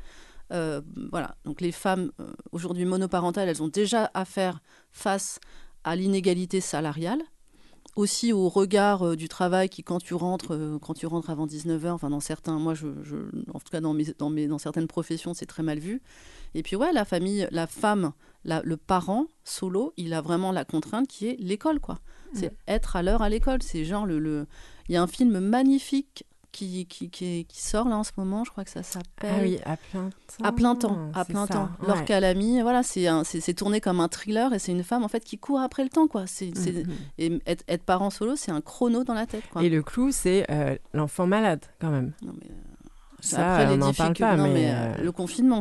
Euh, 0.51 0.81
voilà, 1.11 1.37
donc 1.45 1.61
les 1.61 1.71
femmes, 1.71 2.11
euh, 2.19 2.33
aujourd'hui 2.51 2.83
monoparentales, 2.83 3.47
elles 3.47 3.63
ont 3.63 3.69
déjà 3.69 4.11
à 4.13 4.25
faire 4.25 4.59
face 4.91 5.39
à 5.85 5.95
l'inégalité 5.95 6.59
salariale 6.59 7.21
aussi 7.95 8.31
au 8.33 8.47
regard 8.49 9.03
euh, 9.05 9.15
du 9.15 9.27
travail 9.27 9.67
qui 9.69 9.83
quand 9.83 9.99
tu 9.99 10.13
rentres 10.13 10.53
euh, 10.53 10.79
quand 10.79 10.93
tu 10.93 11.05
rentres 11.07 11.29
avant 11.29 11.45
19h 11.45 11.89
enfin 11.91 12.09
dans 12.09 12.19
certains 12.21 12.57
moi 12.57 12.73
je, 12.73 12.87
je- 13.03 13.15
en 13.53 13.59
tout 13.59 13.69
cas 13.71 13.81
dans 13.81 13.93
mes, 13.93 14.05
dans 14.17 14.29
mes 14.29 14.47
dans 14.47 14.57
certaines 14.59 14.87
professions 14.87 15.33
c'est 15.33 15.45
très 15.45 15.63
mal 15.63 15.79
vu. 15.79 16.01
Et 16.53 16.63
puis 16.63 16.75
ouais 16.75 16.91
la 16.93 17.05
famille 17.05 17.47
la 17.51 17.67
femme 17.67 18.13
la- 18.45 18.61
le 18.63 18.77
parent 18.77 19.25
solo 19.43 19.93
il 19.97 20.13
a 20.13 20.21
vraiment 20.21 20.51
la 20.51 20.65
contrainte 20.65 21.07
qui 21.07 21.27
est 21.27 21.35
l'école 21.39 21.79
quoi. 21.79 21.99
C'est 22.33 22.53
être 22.67 22.95
à 22.95 23.03
l'heure 23.03 23.21
à 23.21 23.27
l'école. 23.29 23.61
C'est 23.61 23.83
genre 23.83 24.05
le 24.05 24.17
le- 24.19 24.47
il 24.87 24.93
y 24.93 24.97
a 24.97 25.01
un 25.03 25.07
film 25.07 25.39
magnifique 25.39 26.23
qui, 26.51 26.85
qui, 26.85 27.09
qui, 27.09 27.45
sort 27.61 27.87
là 27.87 27.97
en 27.97 28.03
ce 28.03 28.11
moment. 28.17 28.43
Je 28.43 28.51
crois 28.51 28.63
que 28.63 28.69
ça 28.69 28.83
s'appelle. 28.83 29.31
Ah 29.33 29.41
oui, 29.41 29.57
à 29.65 29.77
plein 29.77 30.09
temps. 30.09 30.43
À 30.43 30.51
plein 30.51 30.75
temps, 30.75 31.11
à 31.13 31.25
plein 31.25 31.47
ça, 31.47 31.53
temps. 31.53 31.69
ouais. 31.81 31.87
Laure 31.87 32.03
Calamy, 32.05 32.61
voilà, 32.61 32.81
c'est 32.83 33.53
tourné 33.53 33.79
comme 33.81 33.99
un 33.99 34.07
thriller 34.07 34.53
et 34.53 34.59
c'est 34.59 34.71
une 34.71 34.83
femme 34.83 35.03
en 35.03 35.07
fait 35.07 35.23
qui 35.23 35.37
court 35.37 35.59
après 35.61 35.83
le 35.83 35.89
temps, 35.89 36.07
quoi. 36.07 36.27
C'est 36.27 36.51
Mhm. 36.55 36.85
et 37.17 37.39
être, 37.47 37.63
être 37.67 37.83
parent 37.83 38.09
solo, 38.09 38.35
c'est 38.35 38.51
un 38.51 38.61
chrono 38.61 39.03
dans 39.03 39.13
la 39.13 39.25
tête, 39.25 39.43
quoi. 39.51 39.63
Et 39.63 39.69
le 39.69 39.81
clou, 39.81 40.11
c'est 40.11 40.45
euh, 40.51 40.75
l'enfant 40.93 41.25
malade, 41.27 41.61
quand 41.79 41.89
même. 41.89 42.11
Non, 42.21 42.33
mais, 42.39 42.47
euh, 42.49 42.53
Ça, 43.23 43.53
après, 43.53 43.67
les 43.67 43.73
on 43.73 43.77
n'en 43.77 43.93
parle 43.93 44.13
difficultés- 44.13 44.19
pas, 44.23 44.35
non, 44.35 44.51
mais, 44.51 44.71
euh, 44.71 44.93
euh, 44.97 45.03
le 45.03 45.11
confinement, 45.11 45.59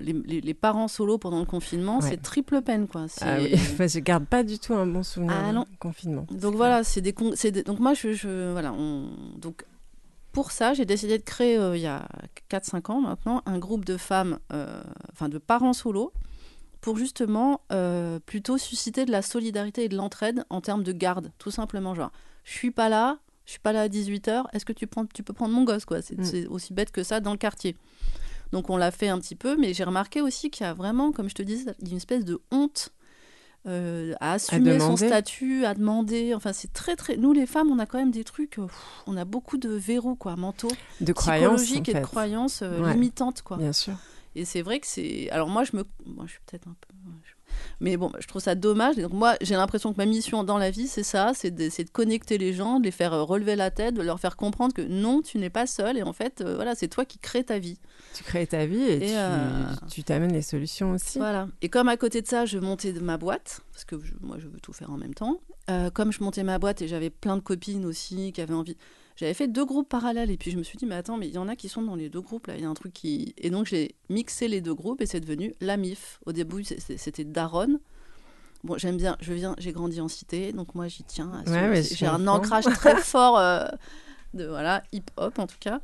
les, 0.00 0.12
les- 0.12 0.40
les 0.40 0.54
parents 0.54 0.86
solo 0.86 1.18
pendant 1.18 1.40
le 1.40 1.44
confinement, 1.44 1.98
Ouais. 1.98 2.08
c'est 2.08 2.22
triple 2.22 2.62
peine, 2.62 2.86
quoi. 2.86 3.06
Ah 3.20 3.36
oui. 3.40 3.50
Je 3.88 3.98
garde 3.98 4.26
pas 4.26 4.44
du 4.44 4.58
tout 4.60 4.74
un 4.74 4.86
bon 4.86 5.02
souvenir 5.02 5.34
Ah 5.36 5.52
non. 5.52 5.66
confinement. 5.80 6.24
Donc 6.30 6.54
voilà, 6.54 6.84
c'est 6.84 7.00
des, 7.00 7.12
con- 7.12 7.32
des- 7.42 7.62
donc 7.64 7.80
moi 7.80 7.94
je, 7.94 8.12
je- 8.12 8.52
voilà, 8.52 8.72
on 8.72 9.10
donc 9.36 9.64
pour 10.32 10.52
ça, 10.52 10.74
j'ai 10.74 10.84
décidé 10.84 11.18
de 11.18 11.22
créer 11.22 11.56
euh, 11.56 11.76
il 11.76 11.82
y 11.82 11.86
a 11.86 12.06
4-5 12.50 12.92
ans 12.92 13.00
maintenant 13.00 13.42
un 13.46 13.58
groupe 13.58 13.84
de 13.84 13.96
femmes, 13.96 14.38
euh, 14.52 14.82
enfin 15.12 15.28
de 15.28 15.38
parents 15.38 15.72
solo, 15.72 16.12
pour 16.80 16.96
justement 16.96 17.62
euh, 17.72 18.18
plutôt 18.20 18.56
susciter 18.58 19.04
de 19.04 19.10
la 19.10 19.22
solidarité 19.22 19.84
et 19.84 19.88
de 19.88 19.96
l'entraide 19.96 20.44
en 20.48 20.60
termes 20.60 20.84
de 20.84 20.92
garde, 20.92 21.32
tout 21.38 21.50
simplement. 21.50 21.94
Genre, 21.94 22.12
je 22.44 22.52
suis 22.52 22.70
pas 22.70 22.88
là, 22.88 23.18
je 23.44 23.52
suis 23.52 23.60
pas 23.60 23.72
là 23.72 23.82
à 23.82 23.88
18h, 23.88 24.44
est-ce 24.52 24.64
que 24.64 24.72
tu, 24.72 24.86
prends, 24.86 25.06
tu 25.06 25.22
peux 25.22 25.32
prendre 25.32 25.54
mon 25.54 25.64
gosse 25.64 25.84
quoi? 25.84 26.00
C'est 26.00 26.18
Mm. 26.18 26.24
c'est 26.24 26.46
aussi 26.46 26.72
bête 26.72 26.92
que 26.92 27.02
ça 27.02 27.20
dans 27.20 27.32
le 27.32 27.38
quartier. 27.38 27.76
Donc 28.52 28.70
on 28.70 28.76
l'a 28.76 28.90
fait 28.90 29.08
un 29.08 29.18
petit 29.18 29.36
peu, 29.36 29.56
mais 29.56 29.74
j'ai 29.74 29.84
remarqué 29.84 30.20
aussi 30.20 30.50
qu'il 30.50 30.64
y 30.64 30.68
a 30.68 30.74
vraiment, 30.74 31.12
comme 31.12 31.28
je 31.28 31.34
te 31.34 31.42
disais, 31.42 31.74
une 31.88 31.96
espèce 31.96 32.24
de 32.24 32.40
honte 32.50 32.92
euh, 33.66 34.14
à 34.20 34.32
assumer 34.32 34.78
son 34.80 34.96
statut, 34.96 35.64
à 35.64 35.74
demander. 35.74 36.34
Enfin, 36.34 36.52
c'est 36.52 36.72
très 36.72 36.96
très. 36.96 37.16
Nous 37.16 37.32
les 37.32 37.46
femmes, 37.46 37.70
on 37.70 37.78
a 37.78 37.86
quand 37.86 37.98
même 37.98 38.10
des 38.10 38.24
trucs. 38.24 38.58
euh, 38.58 38.66
pff, 38.66 38.76
on 39.06 39.16
a 39.16 39.24
beaucoup 39.24 39.58
de 39.58 39.68
verrous 39.70 40.16
quoi, 40.16 40.36
mentaux, 40.36 40.72
De 41.00 41.12
psychologiques 41.12 41.88
en 41.88 41.92
et 41.92 42.00
de 42.00 42.04
croyances 42.04 42.62
euh, 42.62 42.80
Ouais. 42.82 42.94
limitantes 42.94 43.42
quoi. 43.42 43.56
Bien 43.58 43.72
sûr. 43.72 43.94
Et 44.34 44.44
c'est 44.44 44.62
vrai 44.62 44.78
que 44.80 44.86
c'est. 44.86 45.28
Alors 45.30 45.48
moi, 45.48 45.64
je 45.64 45.76
me. 45.76 45.84
Moi, 46.06 46.24
je 46.26 46.32
suis 46.32 46.40
peut-être 46.46 46.68
un 46.68 46.76
peu. 46.80 46.94
Mais 47.80 47.96
bon, 47.96 48.12
je 48.18 48.26
trouve 48.26 48.42
ça 48.42 48.54
dommage. 48.54 48.98
Et 48.98 49.02
donc 49.02 49.12
moi, 49.14 49.36
j'ai 49.40 49.54
l'impression 49.56 49.92
que 49.92 49.96
ma 49.96 50.04
mission 50.06 50.44
dans 50.44 50.58
la 50.58 50.70
vie, 50.70 50.86
c'est 50.86 51.02
ça, 51.02 51.32
c'est 51.34 51.50
de, 51.50 51.64
de 51.68 51.90
connecter 51.90 52.36
les 52.36 52.52
gens, 52.52 52.78
de 52.78 52.84
les 52.84 52.90
faire 52.90 53.12
euh, 53.14 53.22
relever 53.22 53.56
la 53.56 53.70
tête, 53.70 53.94
de 53.94 54.02
leur 54.02 54.20
faire 54.20 54.36
comprendre 54.36 54.74
que 54.74 54.82
non, 54.82 55.22
tu 55.22 55.38
n'es 55.38 55.48
pas 55.50 55.66
seul. 55.66 55.96
Et 55.96 56.02
en 56.02 56.12
fait, 56.12 56.42
euh, 56.42 56.56
voilà, 56.56 56.74
c'est 56.74 56.88
toi 56.88 57.04
qui 57.06 57.18
crée 57.18 57.42
ta 57.44 57.58
vie. 57.58 57.78
Tu 58.14 58.22
crées 58.22 58.46
ta 58.46 58.66
vie 58.66 58.82
et, 58.82 58.96
Et, 58.96 58.98
tu, 59.00 59.12
euh, 59.16 59.64
tu 59.90 60.04
t'amènes 60.04 60.32
les 60.32 60.42
solutions 60.42 60.92
aussi. 60.92 61.18
Voilà. 61.18 61.48
Et 61.62 61.68
comme 61.70 61.88
à 61.88 61.96
côté 61.96 62.20
de 62.20 62.26
ça, 62.26 62.44
je 62.44 62.58
montais 62.58 62.92
de 62.92 63.00
ma 63.00 63.16
boîte, 63.16 63.62
parce 63.72 63.84
que 63.86 63.96
je- 64.04 64.12
moi, 64.20 64.36
je 64.38 64.46
veux 64.48 64.60
tout 64.60 64.72
faire 64.74 64.90
en 64.90 64.96
même 64.98 65.14
temps. 65.14 65.40
euh, 65.70 65.88
comme 65.88 66.10
je 66.12 66.20
montais 66.22 66.42
ma 66.42 66.58
boîte 66.58 66.82
et 66.82 66.88
j'avais 66.88 67.10
plein 67.10 67.36
de 67.36 67.42
copines 67.42 67.84
aussi 67.84 68.32
qui 68.32 68.40
avaient 68.40 68.54
envie. 68.54 68.76
J'avais 69.16 69.34
fait 69.34 69.48
deux 69.48 69.64
groupes 69.64 69.88
parallèles 69.88 70.30
et 70.30 70.36
puis 70.36 70.50
je 70.50 70.56
me 70.56 70.62
suis 70.62 70.78
dit, 70.78 70.86
mais 70.86 70.94
attends, 70.94 71.18
mais 71.18 71.28
il 71.28 71.34
y 71.34 71.38
en 71.38 71.48
a 71.48 71.56
qui 71.56 71.68
sont 71.68 71.82
dans 71.82 71.94
les 71.94 72.08
deux 72.08 72.20
groupes 72.20 72.46
là, 72.46 72.54
il 72.56 72.62
y 72.62 72.64
a 72.64 72.68
un 72.68 72.74
truc 72.74 72.92
qui. 72.92 73.34
Et 73.38 73.50
donc 73.50 73.66
j'ai 73.66 73.94
mixé 74.08 74.48
les 74.48 74.60
deux 74.60 74.74
groupes 74.74 75.00
et 75.00 75.06
c'est 75.06 75.20
devenu 75.20 75.54
la 75.60 75.76
MIF. 75.76 76.20
Au 76.26 76.32
début, 76.32 76.64
c'était 76.64 77.24
Daronne. 77.24 77.80
Bon, 78.62 78.76
j'aime 78.76 78.96
bien, 78.96 79.16
je 79.20 79.32
viens, 79.32 79.54
j'ai 79.58 79.72
grandi 79.72 80.00
en 80.00 80.08
cité, 80.08 80.52
donc 80.52 80.74
moi 80.74 80.86
j'y 80.88 81.02
tiens. 81.02 81.42
Ouais, 81.46 81.82
j'ai 81.82 82.06
un 82.06 82.26
ancrage 82.26 82.64
très 82.64 82.96
fort 82.96 83.38
euh, 83.38 83.66
de 84.34 84.46
voilà 84.46 84.82
hip-hop 84.92 85.38
en 85.38 85.46
tout 85.46 85.58
cas. 85.60 85.80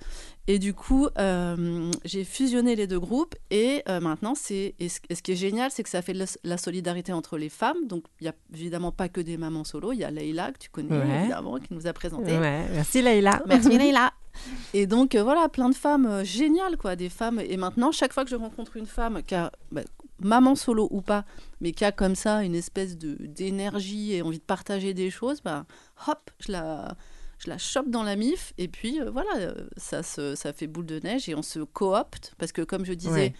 Et 0.48 0.58
du 0.60 0.74
coup, 0.74 1.08
euh, 1.18 1.90
j'ai 2.04 2.22
fusionné 2.24 2.76
les 2.76 2.86
deux 2.86 3.00
groupes 3.00 3.34
et 3.50 3.82
euh, 3.88 3.98
maintenant, 4.00 4.34
c'est 4.36 4.74
et 4.78 4.88
ce, 4.88 5.00
et 5.08 5.16
ce 5.16 5.22
qui 5.22 5.32
est 5.32 5.36
génial, 5.36 5.70
c'est 5.72 5.82
que 5.82 5.88
ça 5.88 6.02
fait 6.02 6.12
de 6.12 6.20
la, 6.20 6.26
la 6.44 6.56
solidarité 6.56 7.12
entre 7.12 7.36
les 7.36 7.48
femmes. 7.48 7.86
Donc, 7.86 8.04
il 8.20 8.24
n'y 8.24 8.28
a 8.28 8.34
évidemment 8.54 8.92
pas 8.92 9.08
que 9.08 9.20
des 9.20 9.36
mamans 9.36 9.64
solo. 9.64 9.92
Il 9.92 9.98
y 9.98 10.04
a 10.04 10.10
Leïla, 10.10 10.52
que 10.52 10.58
tu 10.58 10.70
connais 10.70 10.96
Ouais. 10.96 11.20
évidemment, 11.22 11.58
qui 11.58 11.74
nous 11.74 11.86
a 11.88 11.92
présenté. 11.92 12.38
Ouais, 12.38 12.64
merci 12.72 13.02
Leïla. 13.02 13.42
Merci 13.46 13.76
Leïla. 13.76 14.12
Et 14.74 14.86
donc, 14.86 15.14
euh, 15.14 15.22
voilà, 15.24 15.48
plein 15.48 15.68
de 15.68 15.74
femmes 15.74 16.22
géniales, 16.24 16.76
quoi. 16.76 16.94
Des 16.94 17.08
femmes. 17.08 17.40
Et 17.40 17.56
maintenant, 17.56 17.90
chaque 17.90 18.12
fois 18.12 18.22
que 18.24 18.30
je 18.30 18.36
rencontre 18.36 18.76
une 18.76 18.86
femme 18.86 19.22
qui 19.24 19.34
a, 19.34 19.50
bah, 19.72 19.82
maman 20.20 20.54
solo 20.54 20.86
ou 20.92 21.00
pas, 21.02 21.24
mais 21.60 21.72
qui 21.72 21.84
a 21.84 21.90
comme 21.90 22.14
ça 22.14 22.42
une 22.44 22.54
espèce 22.54 22.96
de 22.96 23.16
d'énergie 23.20 24.12
et 24.14 24.22
envie 24.22 24.38
de 24.38 24.44
partager 24.44 24.94
des 24.94 25.10
choses, 25.10 25.40
bah, 25.42 25.64
hop, 26.06 26.30
je 26.38 26.52
la, 26.52 26.96
je 27.38 27.50
la 27.50 27.58
chope 27.58 27.90
dans 27.90 28.02
la 28.02 28.16
mif. 28.16 28.52
Et 28.58 28.68
puis, 28.68 29.00
euh, 29.00 29.10
voilà, 29.10 29.30
euh, 29.36 29.54
ça, 29.76 30.02
se, 30.02 30.34
ça 30.34 30.52
fait 30.52 30.66
boule 30.66 30.86
de 30.86 30.98
neige 31.00 31.28
et 31.28 31.34
on 31.34 31.42
se 31.42 31.60
coopte. 31.60 32.34
Parce 32.38 32.52
que, 32.52 32.62
comme 32.62 32.84
je 32.84 32.92
disais, 32.92 33.10
Ouais. 33.10 33.34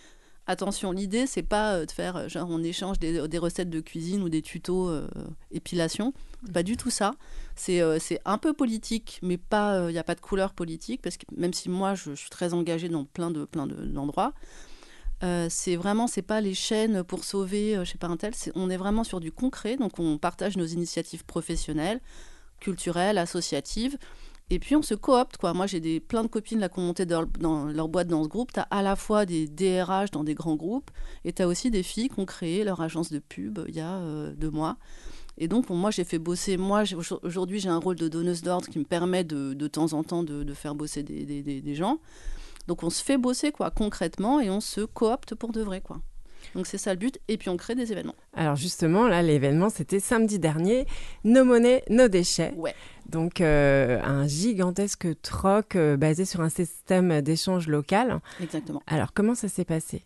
attention, 0.46 0.92
l'idée, 0.92 1.26
c'est 1.26 1.42
pas 1.42 1.74
euh, 1.76 1.86
de 1.86 1.90
faire, 1.90 2.28
genre, 2.28 2.48
on 2.50 2.62
échange 2.62 2.98
des, 2.98 3.26
des 3.26 3.38
recettes 3.38 3.70
de 3.70 3.80
cuisine 3.80 4.22
ou 4.22 4.28
des 4.28 4.42
tutos 4.42 4.88
euh, 4.88 5.08
épilation. 5.50 6.12
Pas 6.52 6.62
du 6.62 6.76
tout 6.76 6.90
ça. 6.90 7.12
C'est 7.56 7.80
euh, 7.80 7.98
un 8.24 8.38
peu 8.38 8.52
politique, 8.52 9.18
mais 9.22 9.38
pas, 9.38 9.88
il 9.88 9.92
n'y 9.92 9.98
a 9.98 10.04
pas 10.04 10.14
de 10.14 10.20
couleur 10.20 10.52
politique, 10.52 11.00
parce 11.02 11.16
que 11.16 11.24
même 11.34 11.52
si 11.54 11.68
moi, 11.68 11.94
je, 11.94 12.10
je 12.10 12.14
suis 12.20 12.30
très 12.30 12.52
engagée 12.54 12.88
dans 12.88 13.04
plein 13.04 13.30
de 13.30 13.44
plein 13.46 13.66
de- 13.66 13.74
d'endroits, 13.86 14.34
euh, 15.22 15.46
c'est 15.50 15.76
vraiment, 15.76 16.06
c'est 16.06 16.20
pas 16.22 16.42
les 16.42 16.52
chaînes 16.54 17.02
pour 17.02 17.24
sauver, 17.24 17.80
je 17.82 17.90
sais 17.90 17.98
pas 17.98 18.06
un 18.08 18.18
tel. 18.18 18.34
On 18.54 18.68
est 18.68 18.76
vraiment 18.76 19.02
sur 19.02 19.18
du 19.18 19.32
concret, 19.32 19.76
donc 19.76 19.98
on 19.98 20.18
partage 20.18 20.58
nos 20.58 20.66
initiatives 20.66 21.24
professionnelles, 21.24 22.00
culturelles, 22.66 23.18
associatives. 23.18 23.96
Et 24.50 24.58
puis 24.58 24.74
on 24.76 24.82
se 24.82 24.94
coopte 24.94 25.36
quoi. 25.38 25.52
Moi 25.54 25.66
j'ai 25.66 25.80
des 25.80 25.98
plein 26.00 26.22
de 26.22 26.28
copines 26.28 26.60
là 26.60 26.68
qui 26.68 26.78
ont 26.80 26.86
monté 26.90 27.04
dans, 27.06 27.24
leur 27.78 27.88
boîte 27.88 28.08
dans 28.08 28.24
ce 28.24 28.28
groupe. 28.28 28.52
Tu 28.52 28.60
as 28.60 28.68
à 28.70 28.82
la 28.82 28.96
fois 28.96 29.24
des 29.24 29.46
DRH 29.48 30.10
dans 30.10 30.24
des 30.24 30.34
grands 30.34 30.56
groupes 30.56 30.90
et 31.24 31.32
tu 31.32 31.42
as 31.42 31.48
aussi 31.48 31.70
des 31.70 31.82
filles 31.82 32.08
qui 32.08 32.18
ont 32.20 32.26
créé 32.26 32.64
leur 32.64 32.80
agence 32.80 33.10
de 33.12 33.20
pub 33.20 33.58
euh, 33.58 33.64
il 33.68 33.76
y 33.76 33.80
a 33.80 33.94
euh, 33.98 34.34
deux 34.36 34.50
mois. 34.50 34.76
Et 35.38 35.48
donc, 35.48 35.68
moi, 35.68 35.90
j'ai 35.90 36.04
fait 36.04 36.18
bosser. 36.18 36.56
Moi, 36.56 36.84
aujourd'hui, 37.22 37.60
j'ai 37.60 37.68
un 37.68 37.76
rôle 37.76 37.96
de 37.96 38.08
donneuse 38.08 38.40
d'ordre 38.40 38.68
qui 38.70 38.78
me 38.78 38.84
permet 38.84 39.22
de, 39.22 39.52
de 39.52 39.68
temps 39.68 39.92
en 39.92 40.02
temps 40.02 40.22
de, 40.22 40.54
faire 40.54 40.74
bosser 40.74 41.02
des- 41.02 41.26
des 41.42 41.74
gens. 41.74 41.98
Donc, 42.68 42.82
on 42.82 42.88
se 42.88 43.04
fait 43.04 43.18
bosser, 43.18 43.52
quoi, 43.52 43.70
concrètement, 43.70 44.40
et 44.40 44.48
on 44.48 44.62
se 44.62 44.80
coopte 44.80 45.34
pour 45.34 45.52
de 45.52 45.60
vrai, 45.60 45.82
quoi. 45.82 45.98
Donc, 46.54 46.66
c'est 46.66 46.78
ça 46.78 46.92
le 46.92 46.98
but. 46.98 47.18
Et 47.28 47.36
puis, 47.36 47.48
on 47.48 47.56
crée 47.56 47.74
des 47.74 47.92
événements. 47.92 48.14
Alors 48.34 48.56
justement, 48.56 49.08
là, 49.08 49.22
l'événement, 49.22 49.70
c'était 49.70 50.00
samedi 50.00 50.38
dernier. 50.38 50.86
Nos 51.24 51.44
monnaies, 51.44 51.82
nos 51.88 52.08
déchets. 52.08 52.52
Ouais. 52.56 52.74
Donc 53.08 53.40
euh, 53.40 54.00
un 54.02 54.26
gigantesque 54.26 55.06
troc 55.22 55.76
euh, 55.76 55.96
basé 55.96 56.24
sur 56.24 56.40
un 56.40 56.48
système 56.48 57.22
d'échange 57.22 57.68
local. 57.68 58.20
Exactement. 58.42 58.82
Alors 58.86 59.12
comment 59.12 59.34
ça 59.34 59.48
s'est 59.48 59.64
passé? 59.64 60.02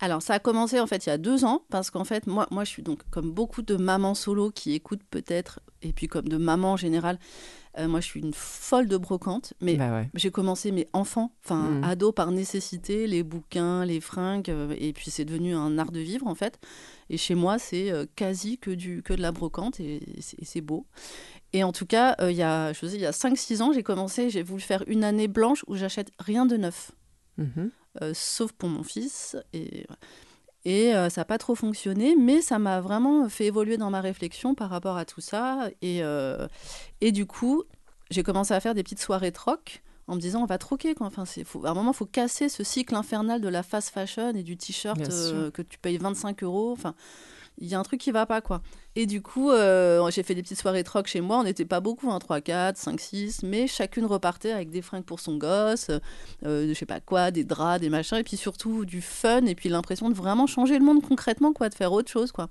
Alors, 0.00 0.20
ça 0.20 0.34
a 0.34 0.38
commencé, 0.40 0.80
en 0.80 0.88
fait, 0.88 1.06
il 1.06 1.10
y 1.10 1.12
a 1.12 1.18
deux 1.18 1.44
ans, 1.44 1.62
parce 1.70 1.92
qu'en 1.92 2.02
fait, 2.02 2.26
moi, 2.26 2.48
moi, 2.50 2.64
je 2.64 2.70
suis 2.70 2.82
donc, 2.82 3.02
comme 3.12 3.30
beaucoup 3.30 3.62
de 3.62 3.76
mamans 3.76 4.14
solo 4.14 4.50
qui 4.50 4.74
écoutent 4.74 5.04
peut-être, 5.08 5.60
et 5.80 5.92
puis 5.92 6.08
comme 6.08 6.26
de 6.26 6.36
mamans 6.38 6.72
en 6.72 6.76
général, 6.76 7.20
euh, 7.78 7.88
moi, 7.88 8.00
je 8.00 8.06
suis 8.06 8.20
une 8.20 8.34
folle 8.34 8.86
de 8.86 8.96
brocante. 8.96 9.54
Mais 9.60 9.76
Bah 9.76 9.92
ouais. 9.92 10.10
J'ai 10.14 10.30
commencé 10.30 10.70
mes 10.72 10.88
enfants, 10.92 11.32
enfin 11.44 11.70
Mm. 11.80 11.84
ados 11.84 12.14
par 12.14 12.30
nécessité, 12.30 13.06
les 13.06 13.22
bouquins, 13.22 13.84
les 13.84 14.00
fringues, 14.00 14.50
euh, 14.50 14.74
et 14.78 14.92
puis 14.92 15.10
c'est 15.10 15.24
devenu 15.24 15.54
un 15.54 15.78
art 15.78 15.90
de 15.92 16.00
vivre 16.00 16.26
en 16.26 16.34
fait. 16.34 16.58
Et 17.10 17.16
chez 17.16 17.34
moi, 17.34 17.58
c'est 17.58 17.90
euh, 17.90 18.06
quasi 18.16 18.58
que, 18.58 18.70
du, 18.70 19.02
que 19.02 19.14
de 19.14 19.22
la 19.22 19.32
brocante 19.32 19.80
et, 19.80 20.00
c'est- 20.20 20.40
et 20.40 20.44
c'est 20.44 20.60
beau. 20.60 20.86
Et 21.54 21.64
en 21.64 21.72
tout 21.72 21.86
cas, 21.86 22.16
il 22.20 22.36
y 22.36 22.42
a, 22.42 22.72
je 22.72 22.86
sais, 22.86 22.94
il 22.96 23.00
y 23.00 23.06
a 23.06 23.12
5-6 23.12 23.60
ans, 23.62 23.72
j'ai 23.72 23.82
commencé, 23.82 24.30
j'ai 24.30 24.42
voulu 24.42 24.62
faire 24.62 24.84
une 24.86 25.04
année 25.04 25.28
blanche 25.28 25.64
où 25.66 25.74
j'achète 25.76 26.10
rien 26.18 26.46
de 26.46 26.56
neuf, 26.56 26.92
Mhm. 27.38 27.70
euh, 28.02 28.12
sauf 28.14 28.52
pour 28.52 28.68
mon 28.70 28.82
fils. 28.82 29.36
Et, 29.52 29.84
et 30.64 30.94
euh, 30.94 31.08
ça 31.08 31.22
n'a 31.22 31.24
pas 31.24 31.38
trop 31.38 31.54
fonctionné, 31.54 32.14
mais 32.16 32.40
ça 32.40 32.58
m'a 32.58 32.80
vraiment 32.80 33.28
fait 33.28 33.46
évoluer 33.46 33.76
dans 33.76 33.90
ma 33.90 34.00
réflexion 34.00 34.54
par 34.54 34.70
rapport 34.70 34.96
à 34.96 35.04
tout 35.04 35.20
ça. 35.20 35.70
Et, 35.80 36.02
euh, 36.02 36.46
et 37.00 37.10
du 37.10 37.26
coup, 37.26 37.64
j'ai 38.10 38.22
commencé 38.22 38.54
à 38.54 38.60
faire 38.60 38.74
des 38.74 38.82
petites 38.82 39.00
soirées 39.00 39.32
troc 39.32 39.82
en 40.06 40.14
me 40.14 40.20
disant 40.20 40.42
on 40.42 40.46
va 40.46 40.58
troquer. 40.58 40.94
Quoi. 40.94 41.08
Enfin, 41.08 41.24
faut, 41.44 41.66
à 41.66 41.70
un 41.70 41.74
moment, 41.74 41.90
il 41.90 41.96
faut 41.96 42.06
casser 42.06 42.48
ce 42.48 42.62
cycle 42.62 42.94
infernal 42.94 43.40
de 43.40 43.48
la 43.48 43.64
fast 43.64 43.90
fashion 43.90 44.30
et 44.34 44.44
du 44.44 44.56
t-shirt 44.56 45.00
euh, 45.10 45.50
que 45.50 45.62
tu 45.62 45.78
payes 45.78 45.98
25 45.98 46.42
euros. 46.44 46.72
Enfin, 46.72 46.94
il 47.62 47.68
y 47.68 47.76
a 47.76 47.78
un 47.78 47.84
truc 47.84 48.00
qui 48.00 48.10
va 48.10 48.26
pas, 48.26 48.40
quoi. 48.40 48.60
Et 48.96 49.06
du 49.06 49.22
coup, 49.22 49.52
euh, 49.52 50.10
j'ai 50.10 50.24
fait 50.24 50.34
des 50.34 50.42
petites 50.42 50.58
soirées 50.58 50.82
troc 50.82 51.06
chez 51.06 51.20
moi. 51.20 51.38
On 51.38 51.44
n'était 51.44 51.64
pas 51.64 51.78
beaucoup, 51.78 52.10
hein, 52.10 52.18
3, 52.18 52.40
4, 52.40 52.76
5, 52.76 53.00
6, 53.00 53.42
mais 53.44 53.68
chacune 53.68 54.04
repartait 54.04 54.50
avec 54.50 54.70
des 54.70 54.82
fringues 54.82 55.04
pour 55.04 55.20
son 55.20 55.36
gosse, 55.36 55.90
euh, 56.44 56.68
je 56.68 56.74
sais 56.74 56.86
pas 56.86 56.98
quoi, 56.98 57.30
des 57.30 57.44
draps, 57.44 57.80
des 57.80 57.88
machins, 57.88 58.18
et 58.18 58.24
puis 58.24 58.36
surtout 58.36 58.84
du 58.84 59.00
fun, 59.00 59.46
et 59.46 59.54
puis 59.54 59.68
l'impression 59.68 60.10
de 60.10 60.14
vraiment 60.14 60.48
changer 60.48 60.76
le 60.76 60.84
monde 60.84 61.02
concrètement, 61.06 61.52
quoi, 61.52 61.68
de 61.68 61.74
faire 61.74 61.92
autre 61.92 62.10
chose, 62.10 62.32
quoi. 62.32 62.48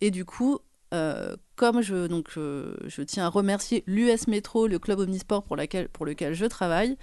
Et 0.00 0.10
du 0.10 0.24
coup, 0.24 0.58
euh, 0.92 1.36
comme 1.54 1.80
je, 1.80 2.08
donc, 2.08 2.28
je, 2.34 2.74
je 2.86 3.02
tiens 3.02 3.26
à 3.26 3.28
remercier 3.28 3.84
l'US 3.86 4.26
Métro, 4.26 4.66
le 4.66 4.80
club 4.80 4.98
omnisport 4.98 5.44
pour, 5.44 5.54
laquelle, 5.54 5.88
pour 5.88 6.04
lequel 6.04 6.34
je 6.34 6.46
travaille, 6.46 6.96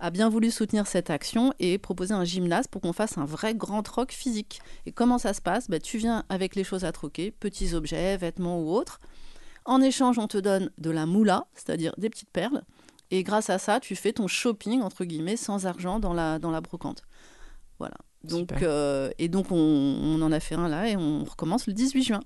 a 0.00 0.10
bien 0.10 0.28
voulu 0.28 0.50
soutenir 0.50 0.86
cette 0.86 1.10
action 1.10 1.52
et 1.58 1.78
proposer 1.78 2.14
un 2.14 2.24
gymnase 2.24 2.66
pour 2.66 2.80
qu'on 2.80 2.92
fasse 2.92 3.18
un 3.18 3.24
vrai 3.24 3.54
grand 3.54 3.82
troc 3.82 4.12
physique. 4.12 4.60
Et 4.86 4.92
comment 4.92 5.18
ça 5.18 5.34
se 5.34 5.40
passe? 5.40 5.68
Bah, 5.68 5.78
Tu 5.78 5.98
viens 5.98 6.24
avec 6.28 6.56
les 6.56 6.64
choses 6.64 6.84
à 6.84 6.92
troquer, 6.92 7.30
petits 7.30 7.74
objets, 7.74 8.16
vêtements 8.16 8.60
ou 8.60 8.70
autres. 8.70 9.00
En 9.66 9.80
échange, 9.82 10.18
on 10.18 10.26
te 10.26 10.38
donne 10.38 10.70
de 10.78 10.90
la 10.90 11.06
moula, 11.06 11.46
c'est-à-dire 11.54 11.94
des 11.98 12.10
petites 12.10 12.30
perles. 12.30 12.62
Et 13.10 13.22
grâce 13.22 13.50
à 13.50 13.58
ça, 13.58 13.78
tu 13.80 13.94
fais 13.94 14.12
ton 14.12 14.26
shopping, 14.26 14.80
entre 14.80 15.04
guillemets, 15.04 15.36
sans 15.36 15.66
argent 15.66 16.00
dans 16.00 16.14
la, 16.14 16.38
dans 16.38 16.50
la 16.50 16.60
brocante. 16.60 17.02
Voilà. 17.78 17.96
Donc, 18.24 18.62
euh, 18.62 19.10
et 19.18 19.28
donc, 19.28 19.50
on, 19.50 19.56
on 19.56 20.22
en 20.22 20.32
a 20.32 20.40
fait 20.40 20.54
un 20.54 20.68
là 20.68 20.88
et 20.88 20.96
on 20.96 21.24
recommence 21.24 21.66
le 21.66 21.72
18 21.72 22.02
juin. 22.02 22.20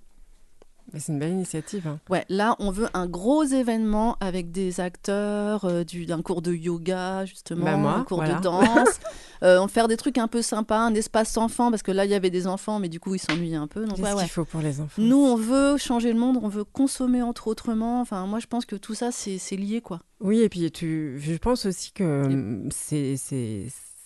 C'est 0.97 1.12
une 1.12 1.19
belle 1.19 1.33
initiative. 1.33 1.87
hein. 1.88 1.99
Ouais, 2.11 2.25
là, 2.29 2.55
on 2.59 2.71
veut 2.71 2.88
un 2.95 3.07
gros 3.07 3.43
événement 3.43 4.17
avec 4.21 4.53
des 4.53 4.81
acteurs, 4.81 5.64
euh, 5.64 5.83
du- 5.83 6.07
d'un 6.07 6.23
cours 6.23 6.41
de 6.43 6.53
yoga, 6.53 7.25
justement, 7.25 7.64
Bah, 7.64 7.76
moi, 7.76 7.93
un 7.95 8.05
cours 8.05 8.19
voilà. 8.19 8.35
de 8.35 8.43
danse. 8.43 9.00
euh, 9.43 9.59
on 9.61 9.67
faire 9.69 9.88
des 9.88 9.97
trucs 9.97 10.19
un 10.19 10.29
peu 10.29 10.43
sympas, 10.43 10.79
un 10.79 10.95
espace 10.95 11.37
enfant, 11.37 11.71
parce 11.71 11.83
que 11.83 11.91
là, 11.91 12.05
il 12.05 12.11
y 12.11 12.14
avait 12.14 12.31
des 12.31 12.47
enfants, 12.47 12.79
mais 12.79 12.88
du 12.88 13.00
coup, 13.00 13.14
ils 13.14 13.19
s'ennuyaient 13.19 13.57
un 13.57 13.67
peu. 13.67 13.87
Qu'est-ce 13.87 14.03
ouais, 14.03 14.12
ouais. 14.12 14.23
qu'il 14.23 14.31
faut 14.31 14.45
pour 14.45 14.61
les 14.61 14.81
enfants? 14.81 15.03
Nous, 15.03 15.17
on 15.17 15.37
veut 15.37 15.76
changer 15.79 16.12
le 16.12 16.19
monde, 16.19 16.38
on 16.43 16.49
veut 16.49 16.64
consommer 16.64 17.23
entre 17.23 17.49
autrement. 17.49 18.00
Enfin, 18.00 18.26
moi, 18.26 18.38
je 18.38 18.47
pense 18.47 18.64
que 18.67 18.76
tout 18.76 18.95
ça, 18.95 19.11
c'est 19.11 19.38
lié, 19.57 19.81
quoi. 19.81 20.00
Oui, 20.21 20.41
et 20.43 20.49
puis 20.49 20.71
tu... 20.71 21.19
je 21.19 21.37
pense 21.38 21.67
aussi 21.67 21.93
que 21.93 22.69
c'est 22.71 23.17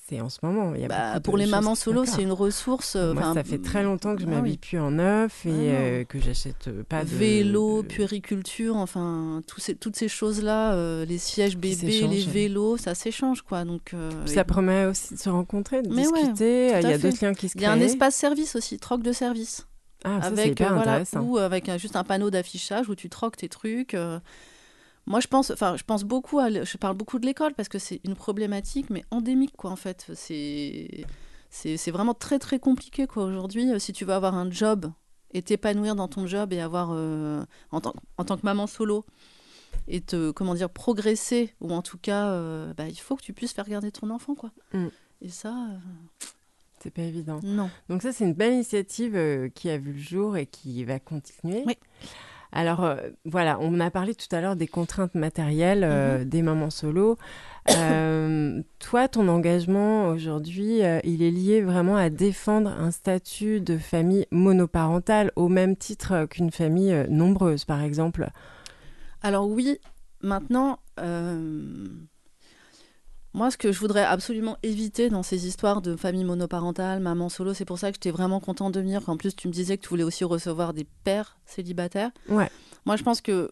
c'est 0.09 0.21
en 0.21 0.29
ce 0.29 0.39
moment. 0.43 0.75
Il 0.75 0.81
y 0.81 0.85
a 0.85 0.89
Bah, 0.89 1.21
pour 1.21 1.37
les 1.37 1.47
mamans 1.47 1.75
solo, 1.75 2.05
c'est 2.05 2.23
une 2.23 2.33
ressource. 2.33 2.95
euh, 2.97 3.13
Moi, 3.15 3.35
ça 3.35 3.45
fait 3.45 3.59
très 3.59 3.83
longtemps 3.83 4.15
que 4.17 4.23
je 4.23 4.27
ah 4.27 4.31
m'habille 4.31 4.53
oui. 4.53 4.59
plus 4.59 4.79
en 4.79 4.91
neuf 4.93 5.45
et 5.47 5.51
Ah 5.51 5.53
euh, 5.53 6.05
que 6.05 6.19
j'achète 6.21 6.69
euh, 6.69 6.83
pas 6.89 7.05
de 7.05 7.11
Vélo, 7.11 7.83
de- 7.83 7.89
puériculture, 7.89 8.77
enfin, 8.77 9.43
ces, 9.59 9.75
toutes 9.75 9.97
ces 9.97 10.09
choses-là, 10.09 10.73
euh, 10.75 11.05
les 11.05 11.19
sièges 11.19 11.57
bébés, 11.57 12.07
les 12.07 12.23
vélos, 12.25 12.77
ça 12.77 12.95
s'échange, 12.95 13.43
quoi. 13.43 13.65
Donc, 13.65 13.93
euh, 13.95 14.11
et- 14.25 14.29
ça 14.29 14.45
permet 14.45 14.87
aussi 14.87 15.15
de 15.15 15.19
se 15.19 15.29
rencontrer, 15.29 15.83
de 15.83 15.89
Mais 15.95 16.03
discuter. 16.03 16.69
Il 16.81 16.89
y 16.89 16.93
a 16.93 16.99
d'autres 16.99 17.25
liens 17.25 17.35
qui 17.35 17.49
se 17.49 17.57
il 17.57 17.61
créent. 17.63 17.67
y 17.67 17.71
a 17.71 17.73
un 17.73 17.81
espace 17.81 18.15
service 18.15 18.57
aussi, 18.57 18.79
troc 18.79 19.03
de 19.03 19.13
service. 19.13 19.67
Ah, 20.05 20.21
ça, 20.23 20.29
avec 20.29 20.47
hyper 20.53 20.75
voilà, 20.75 20.93
intéressant. 20.93 21.21
ou 21.23 21.39
avec 21.39 21.69
juste 21.79 21.97
un 21.97 22.05
panneau 22.05 22.31
d'affichage 22.31 22.89
où 22.89 22.95
tu 22.95 23.09
troques 23.09 23.37
tes 23.37 23.49
trucs. 23.49 23.97
Moi, 25.09 25.21
je 25.21 25.27
pense, 25.27 25.51
enfin, 25.51 25.77
je 25.77 25.85
pense 25.85 26.05
beaucoup 26.05 26.39
à, 26.39 26.51
je 26.51 26.77
parle 26.77 26.95
beaucoup 26.95 27.19
de 27.19 27.25
l'école 27.25 27.55
parce 27.55 27.71
que 27.71 27.79
c'est 27.79 28.01
une 28.05 28.15
problématique, 28.15 28.91
mais 28.91 29.05
endémique, 29.11 29.57
quoi, 29.57 29.71
en 29.71 29.77
fait. 29.77 30.11
C'est, 30.15 31.07
c'est, 31.49 31.79
c'est 31.79 31.91
vraiment 31.91 32.13
très, 32.13 32.39
très 32.39 32.59
compliqué, 32.59 33.07
quoi. 33.07 33.25
Aujourd'hui, 33.25 33.73
euh, 33.73 33.79
si 33.79 33.95
tu 33.95 34.05
veux 34.05 34.13
avoir 34.13 34.35
un 34.35 34.51
job 34.51 34.93
et 35.33 35.41
t'épanouir 35.41 35.95
dans 35.95 36.09
ton 36.09 36.27
job 36.27 36.53
et 36.53 36.61
avoir, 36.61 36.91
euh, 36.93 37.43
en, 37.71 37.81
tant, 37.81 37.95
en 38.19 38.25
tant 38.25 38.37
que 38.37 38.45
maman 38.45 38.67
solo, 38.67 39.07
et 39.87 40.03
te, 40.03 40.31
comment 40.31 40.55
dire, 40.55 40.69
progresser, 40.69 41.55
ou 41.63 41.73
en 41.73 41.81
tout 41.81 41.99
cas, 41.99 42.29
euh, 42.29 42.75
bah, 42.75 42.87
il 42.89 42.99
faut 42.99 43.17
que 43.17 43.23
tu 43.23 43.33
puisses 43.33 43.55
faire 43.55 43.69
garder 43.69 43.91
ton 43.91 44.11
enfant, 44.11 44.35
quoi. 44.35 44.51
Mm. 44.75 44.89
Et 45.23 45.31
ça, 45.31 45.55
euh, 45.55 46.27
C'est 46.83 46.93
pas 46.93 47.03
évident. 47.03 47.41
non. 47.43 47.71
Donc 47.89 48.03
ça, 48.03 48.13
c'est 48.13 48.25
une 48.25 48.35
belle 48.35 48.53
initiative 48.53 49.51
qui 49.55 49.71
a 49.71 49.79
vu 49.79 49.95
le 49.95 49.99
jour 49.99 50.37
et 50.37 50.45
qui 50.45 50.85
va 50.85 51.01
continuer. 51.01 51.63
Oui. 51.67 51.79
Alors 52.53 52.85
euh, 52.85 52.97
voilà, 53.25 53.59
on 53.61 53.79
a 53.81 53.91
parlé 53.91 54.15
tout 54.15 54.35
à 54.35 54.41
l'heure 54.41 54.57
des 54.57 54.67
contraintes 54.67 55.15
matérielles 55.15 55.85
euh, 55.85 56.19
Mhm. 56.21 56.25
des 56.25 56.43
mamans 56.43 56.71
solo. 56.71 57.19
Euh, 57.69 58.63
toi, 58.79 59.09
ton 59.09 59.29
engagement 59.29 60.09
aujourd'hui, 60.09 60.81
il 61.05 61.23
est 61.23 61.31
lié 61.31 61.61
vraiment 61.61 61.97
à 61.97 62.09
défendre 62.11 62.71
un 62.71 62.91
statut 62.91 63.61
de 63.61 63.77
famille 63.77 64.27
monoparentale 64.31 65.31
au 65.37 65.49
même 65.49 65.77
titre 65.77 66.25
qu'une 66.27 66.51
famille 66.51 67.07
nombreuse, 67.11 67.65
par 67.65 67.83
exemple? 67.83 68.31
Alors 69.23 69.49
oui, 69.49 69.79
maintenant, 70.23 70.79
moi, 73.35 73.51
ce 73.51 73.57
que 73.57 73.73
je 73.73 73.79
voudrais 73.79 74.05
absolument 74.05 74.57
éviter 74.63 75.11
dans 75.11 75.23
ces 75.23 75.47
histoires 75.47 75.83
de 75.83 75.97
famille 75.97 76.25
monoparentale, 76.25 77.01
maman 77.01 77.29
solo, 77.29 77.55
c'est 77.55 77.65
pour 77.67 77.79
ça 77.79 77.91
que 77.91 77.97
j'étais 77.97 78.11
vraiment 78.11 78.41
contente 78.41 78.73
de 78.75 78.81
venir. 78.81 79.07
En 79.09 79.17
plus, 79.17 79.37
tu 79.37 79.49
me 79.49 79.53
disais 79.53 79.77
que 79.77 79.83
tu 79.83 79.91
voulais 79.91 80.03
aussi 80.03 80.25
recevoir 80.25 80.73
des 80.75 80.85
pères 81.05 81.39
célibataires. 81.47 82.11
Ouais. 82.29 82.51
Moi, 82.87 82.97
je 82.97 83.03
pense 83.03 83.21
que 83.21 83.51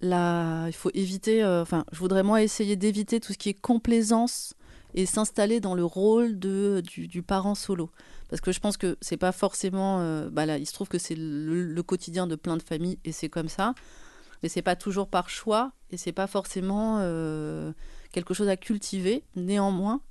là, 0.00 0.66
il 0.68 0.72
faut 0.72 0.90
éviter. 0.94 1.42
euh, 1.42 1.62
Enfin, 1.62 1.84
je 1.92 1.98
voudrais 1.98 2.22
moi 2.22 2.42
essayer 2.42 2.76
d'éviter 2.76 3.20
tout 3.20 3.32
ce 3.32 3.38
qui 3.38 3.48
est 3.48 3.54
complaisance 3.54 4.54
et 4.94 5.06
s'installer 5.06 5.60
dans 5.60 5.74
le 5.74 5.84
rôle 5.84 6.38
de, 6.38 6.82
du, 6.86 7.08
du 7.08 7.22
parent 7.22 7.54
solo. 7.54 7.90
Parce 8.28 8.40
que 8.40 8.52
je 8.52 8.60
pense 8.60 8.76
que 8.76 8.96
c'est 9.00 9.16
pas 9.16 9.32
forcément. 9.32 10.00
euh, 10.00 10.28
bah 10.30 10.46
là, 10.46 10.58
il 10.58 10.66
se 10.66 10.72
trouve 10.72 10.88
que 10.88 10.98
c'est 10.98 11.14
le, 11.16 11.64
le 11.64 11.82
quotidien 11.82 12.26
de 12.26 12.36
plein 12.36 12.56
de 12.56 12.62
familles 12.62 12.98
et 13.04 13.12
c'est 13.12 13.28
comme 13.28 13.48
ça. 13.48 13.74
Mais 14.44 14.50
c'est 14.50 14.60
pas 14.60 14.76
toujours 14.76 15.08
par 15.08 15.30
choix 15.30 15.72
et 15.90 15.96
c'est 15.96 16.12
pas 16.12 16.26
forcément 16.26 16.98
euh, 17.00 17.72
quelque 18.12 18.34
chose 18.34 18.48
à 18.48 18.58
cultiver. 18.58 19.24
Néanmoins, 19.36 20.02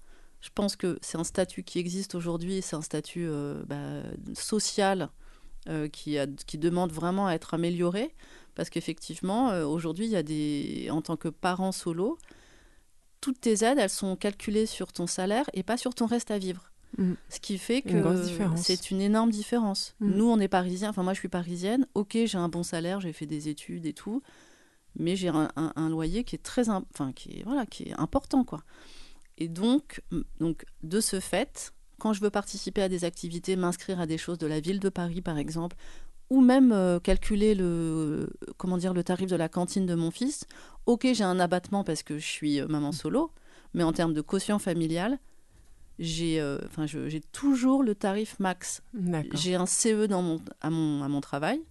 je 0.42 0.50
pense 0.56 0.76
que 0.76 0.98
c'est 1.04 1.20
un 1.20 1.24
statut 1.24 1.62
qui 1.64 1.78
existe 1.78 2.16
aujourd'hui 2.16 2.64
c'est 2.64 2.76
un 2.76 2.82
statut 2.82 3.28
euh, 3.28 3.62
bah, 3.68 4.02
social 4.34 5.12
euh, 5.70 5.88
qui, 5.88 6.18
a- 6.18 6.26
qui 6.48 6.58
demande 6.58 6.92
vraiment 6.92 7.28
à 7.28 7.34
être 7.34 7.54
amélioré. 7.54 8.16
Parce 8.56 8.72
qu'effectivement, 8.72 9.50
aujourd'hui, 9.68 10.06
il 10.06 10.12
y 10.12 10.16
a 10.16 10.24
des. 10.24 10.90
En 10.92 11.02
tant 11.04 11.16
que 11.16 11.28
parent 11.30 11.72
solo, 11.72 12.18
toutes 13.22 13.40
tes 13.40 13.64
aides, 13.64 13.80
elles 13.80 13.90
sont 13.90 14.16
calculées 14.16 14.66
sur 14.66 14.92
ton 14.94 15.08
salaire 15.08 15.50
et 15.54 15.64
pas 15.64 15.78
sur 15.78 15.96
ton 15.96 16.08
reste 16.08 16.32
à 16.32 16.40
vivre. 16.40 16.73
Mm. 16.98 17.14
Ce 17.30 17.40
qui 17.40 17.58
fait 17.58 17.82
que 17.82 17.92
c'est 18.56 18.92
une 18.92 19.02
énorme 19.02 19.32
différence. 19.32 19.96
Mm. 20.00 20.12
Nous, 20.12 20.30
on 20.30 20.40
est 20.40 20.48
parisiens, 20.48 20.90
enfin 20.90 21.04
moi 21.04 21.14
je 21.14 21.20
suis 21.20 21.30
parisienne, 21.30 21.88
ok 21.96 22.18
j'ai 22.26 22.38
un 22.38 22.50
bon 22.50 22.64
salaire, 22.64 23.00
j'ai 23.02 23.14
fait 23.14 23.26
des 23.26 23.50
études 23.50 23.86
et 23.86 23.94
tout, 23.94 24.22
mais 25.00 25.16
j'ai 25.16 25.30
un, 25.30 25.50
un- 25.56 25.74
un 25.76 25.90
loyer 25.90 26.24
qui 26.24 26.36
est 26.36 26.44
très, 26.44 26.70
enfin 26.70 27.12
qui 27.14 27.40
est, 27.40 27.44
voilà, 27.44 27.66
qui 27.66 27.84
est 27.90 28.00
important 28.00 28.44
quoi. 28.44 28.64
Et 29.40 29.48
donc, 29.48 30.02
donc 30.40 30.66
de 30.84 31.00
ce 31.00 31.20
fait, 31.20 31.74
quand 32.00 32.14
je 32.14 32.22
veux 32.22 32.30
participer 32.30 32.84
à 32.84 32.90
des 32.90 33.04
activités, 33.06 33.56
m'inscrire 33.56 34.00
à 34.00 34.06
des 34.06 34.18
choses 34.20 34.38
de 34.38 34.46
la 34.48 34.60
ville 34.60 34.80
de 34.80 34.90
Paris 34.90 35.22
par 35.22 35.38
exemple, 35.40 35.76
ou 36.30 36.42
même 36.42 36.72
euh, 36.72 37.00
calculer 37.00 37.56
le, 37.56 38.30
comment 38.58 38.78
dire, 38.78 38.94
le 38.94 39.04
tarif 39.04 39.30
de 39.30 39.36
la 39.36 39.50
cantine 39.50 39.86
de 39.88 39.96
mon 39.96 40.12
fils, 40.12 40.46
ok 40.86 41.08
j'ai 41.14 41.24
un 41.24 41.40
abattement 41.40 41.84
parce 41.84 42.04
que 42.04 42.20
je 42.20 42.26
suis 42.26 42.60
euh, 42.60 42.68
maman 42.68 42.92
solo, 42.92 43.32
mais 43.74 43.82
en 43.84 43.94
termes 43.94 44.14
de 44.14 44.22
quotient 44.22 44.60
familial, 44.60 45.18
j'ai 46.00 46.40
euh, 46.42 46.58
enfin, 46.66 46.86
j'ai 46.88 47.22
toujours 47.32 47.84
le 47.84 47.96
tarif 47.96 48.40
max. 48.40 48.82
J'ai 49.34 49.56
un 49.56 49.66
CE 49.66 50.06
dans 50.08 50.22
mon, 50.22 50.42
à, 50.62 50.70
mon, 50.70 51.04
à 51.04 51.08
mon 51.08 51.22
travail. 51.22 51.62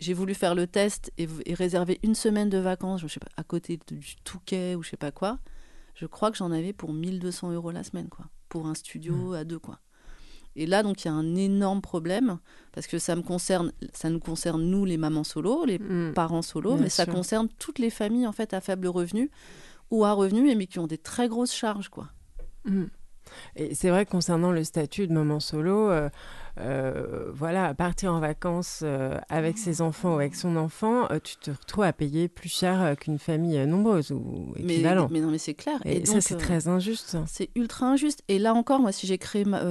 J'ai 0.00 0.14
voulu 0.14 0.34
faire 0.34 0.54
le 0.54 0.66
test 0.66 1.12
et, 1.18 1.28
et 1.46 1.54
réserver 1.54 1.98
une 2.02 2.14
semaine 2.14 2.48
de 2.48 2.58
vacances, 2.58 3.00
je 3.02 3.08
sais 3.08 3.20
pas, 3.20 3.28
à 3.36 3.44
côté 3.44 3.78
du 3.90 4.16
Touquet 4.24 4.74
ou 4.74 4.82
je 4.82 4.90
sais 4.90 4.96
pas 4.96 5.10
quoi. 5.10 5.38
Je 5.94 6.06
crois 6.06 6.30
que 6.30 6.36
j'en 6.38 6.52
avais 6.52 6.72
pour 6.72 6.92
1200 6.92 7.52
euros 7.52 7.70
la 7.70 7.82
semaine, 7.82 8.08
quoi, 8.08 8.26
pour 8.48 8.66
un 8.66 8.74
studio 8.74 9.32
à 9.34 9.44
deux, 9.44 9.58
quoi. 9.58 9.80
Et 10.56 10.64
là, 10.66 10.82
donc, 10.82 11.04
il 11.04 11.08
y 11.08 11.10
a 11.10 11.14
un 11.14 11.36
énorme 11.36 11.80
problème 11.82 12.38
parce 12.72 12.86
que 12.86 12.98
ça 12.98 13.14
me 13.14 13.22
concerne, 13.22 13.72
ça 13.92 14.10
nous 14.10 14.20
concerne 14.20 14.62
nous, 14.62 14.84
les 14.84 14.96
mamans 14.96 15.22
solo, 15.24 15.64
les 15.64 15.78
Mm. 15.78 16.14
parents 16.14 16.42
solo, 16.42 16.74
Bien 16.74 16.84
mais 16.84 16.88
ça 16.88 17.04
concerne 17.06 17.48
toutes 17.58 17.78
les 17.78 17.90
familles 17.90 18.26
en 18.26 18.32
fait 18.32 18.54
à 18.54 18.60
faible 18.60 18.86
revenu 18.88 19.30
ou 19.90 20.04
à 20.04 20.12
revenu, 20.12 20.54
mais 20.56 20.66
qui 20.66 20.78
ont 20.78 20.86
des 20.86 20.98
très 20.98 21.28
grosses 21.28 21.54
charges, 21.54 21.88
quoi. 21.88 22.08
Mm. 22.64 22.84
Et 23.56 23.74
c'est 23.74 23.90
vrai 23.90 24.06
que 24.06 24.10
concernant 24.10 24.52
le 24.52 24.64
statut 24.64 25.06
de 25.06 25.12
maman 25.12 25.38
solo, 25.38 25.90
euh, 25.90 26.08
euh, 26.60 27.30
voilà, 27.30 27.74
partir 27.74 28.14
en 28.14 28.20
vacances 28.20 28.80
euh, 28.82 29.18
avec 29.28 29.58
ses 29.58 29.82
enfants 29.82 30.12
ou 30.14 30.18
avec 30.18 30.34
son 30.34 30.56
enfant, 30.56 31.06
tu 31.22 31.36
te 31.36 31.50
retrouves 31.50 31.84
à 31.84 31.92
payer 31.92 32.28
plus 32.28 32.48
cher 32.48 32.96
qu'une 32.98 33.18
famille 33.18 33.58
nombreuse 33.66 34.12
ou 34.12 34.54
équivalent. 34.56 35.08
mais 35.10 35.20
non, 35.20 35.30
mais 35.30 35.36
c'est 35.36 35.52
clair. 35.52 35.78
Et, 35.84 36.06
ça, 36.06 36.14
donc, 36.14 36.22
c'est 36.22 36.38
très 36.38 36.68
injuste. 36.68 37.18
C'est 37.26 37.50
ultra 37.54 37.86
injuste. 37.86 38.22
Et 38.28 38.38
là 38.38 38.54
encore, 38.54 38.80
moi, 38.80 38.92
si 38.92 39.06
j'ai 39.06 39.18
créé 39.18 39.44
ma- 39.44 39.62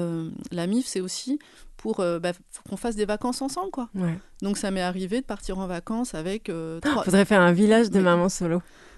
la 0.52 0.68
MIF, 0.68 0.86
c'est 0.86 1.02
aussi 1.02 1.40
pour 1.78 2.00
euh, 2.00 2.20
bah, 2.20 2.34
qu'on 2.70 2.78
fasse 2.78 2.96
des 2.96 3.06
vacances 3.06 3.42
ensemble, 3.42 3.72
quoi. 3.72 3.90
Ouais. 3.96 4.18
Donc 4.42 4.58
ça 4.58 4.72
m'est 4.72 4.82
arrivé 4.82 5.22
de 5.22 5.26
partir 5.26 5.60
en 5.60 5.68
vacances 5.68 6.14
avec 6.16 6.50
euh, 6.50 6.80
trois 6.80 7.04
Faudrait 7.04 7.26
faire 7.26 7.42
un 7.42 7.54
village 7.54 7.90
de 7.90 7.98
Mais- 7.98 8.04
mamans 8.06 8.30
solo, 8.30 8.62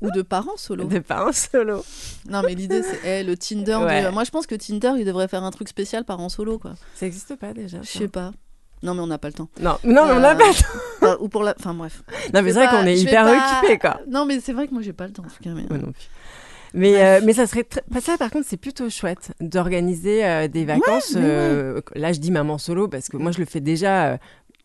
ou 0.00 0.10
de 0.10 0.22
parents 0.22 0.56
solo. 0.56 0.84
de 0.84 0.98
parents 1.00 1.32
solo. 1.32 1.84
Non, 2.28 2.42
mais 2.44 2.54
l'idée 2.54 2.82
c'est 2.82 3.20
eh, 3.20 3.24
le 3.24 3.36
Tinder. 3.36 3.78
de-. 3.80 4.10
Moi, 4.12 4.24
je 4.24 4.30
pense 4.30 4.46
que 4.46 4.54
Tinder, 4.54 4.92
il 4.98 5.04
devrait 5.04 5.28
faire 5.28 5.42
un 5.44 5.50
truc 5.50 5.68
spécial 5.68 6.04
parents 6.04 6.28
solo, 6.28 6.58
quoi. 6.58 6.74
Ça 6.94 7.06
n'existe 7.06 7.34
pas 7.36 7.52
déjà. 7.52 7.78
Je 7.82 7.88
sais 7.88 8.08
pas. 8.08 8.32
Non, 8.82 8.94
mais 8.94 9.00
on 9.00 9.08
n'a 9.08 9.18
pas 9.18 9.26
le 9.28 9.34
temps. 9.34 9.48
Non, 9.60 9.76
non, 9.82 10.06
mais 10.06 10.12
on 10.12 10.16
Euh, 10.16 10.20
n'a 10.20 10.34
pas. 10.36 10.50
Enfin, 11.02 11.16
ou 11.20 11.28
pour 11.28 11.42
la. 11.42 11.54
Enfin 11.58 11.74
bref. 11.74 12.02
Non, 12.32 12.42
mais 12.42 12.52
c'est 12.52 12.64
vrai 12.64 12.68
qu'on 12.68 12.86
est 12.86 12.96
hyper 12.98 13.24
pas- 13.24 13.58
occupé, 13.60 13.78
quoi. 13.78 14.00
Non, 14.08 14.24
mais 14.24 14.38
c'est 14.40 14.52
vrai 14.52 14.68
que 14.68 14.72
moi, 14.72 14.82
j'ai 14.82 14.92
pas 14.92 15.06
le 15.06 15.12
temps 15.12 15.24
en 15.24 15.28
tout 15.28 15.42
cas. 15.42 15.50
Mais... 15.50 15.64
Moi 15.68 15.78
non 15.78 15.92
plus. 15.92 16.08
Mais, 16.74 17.02
euh, 17.02 17.20
mais 17.24 17.32
ça 17.32 17.46
serait 17.46 17.64
très... 17.64 17.82
bah, 17.90 18.00
ça 18.02 18.18
par 18.18 18.30
contre 18.30 18.46
c'est 18.46 18.58
plutôt 18.58 18.90
chouette 18.90 19.32
d'organiser 19.40 20.22
euh, 20.24 20.48
des 20.48 20.66
vacances. 20.66 21.12
ouais. 21.14 21.20
euh, 21.24 21.80
Là 21.94 22.12
je 22.12 22.20
dis 22.20 22.30
maman 22.30 22.58
solo 22.58 22.88
parce 22.88 23.08
que 23.08 23.16
moi 23.16 23.32
je 23.32 23.38
le 23.38 23.46
fais 23.46 23.60
déjà 23.60 24.04
euh, 24.12 24.16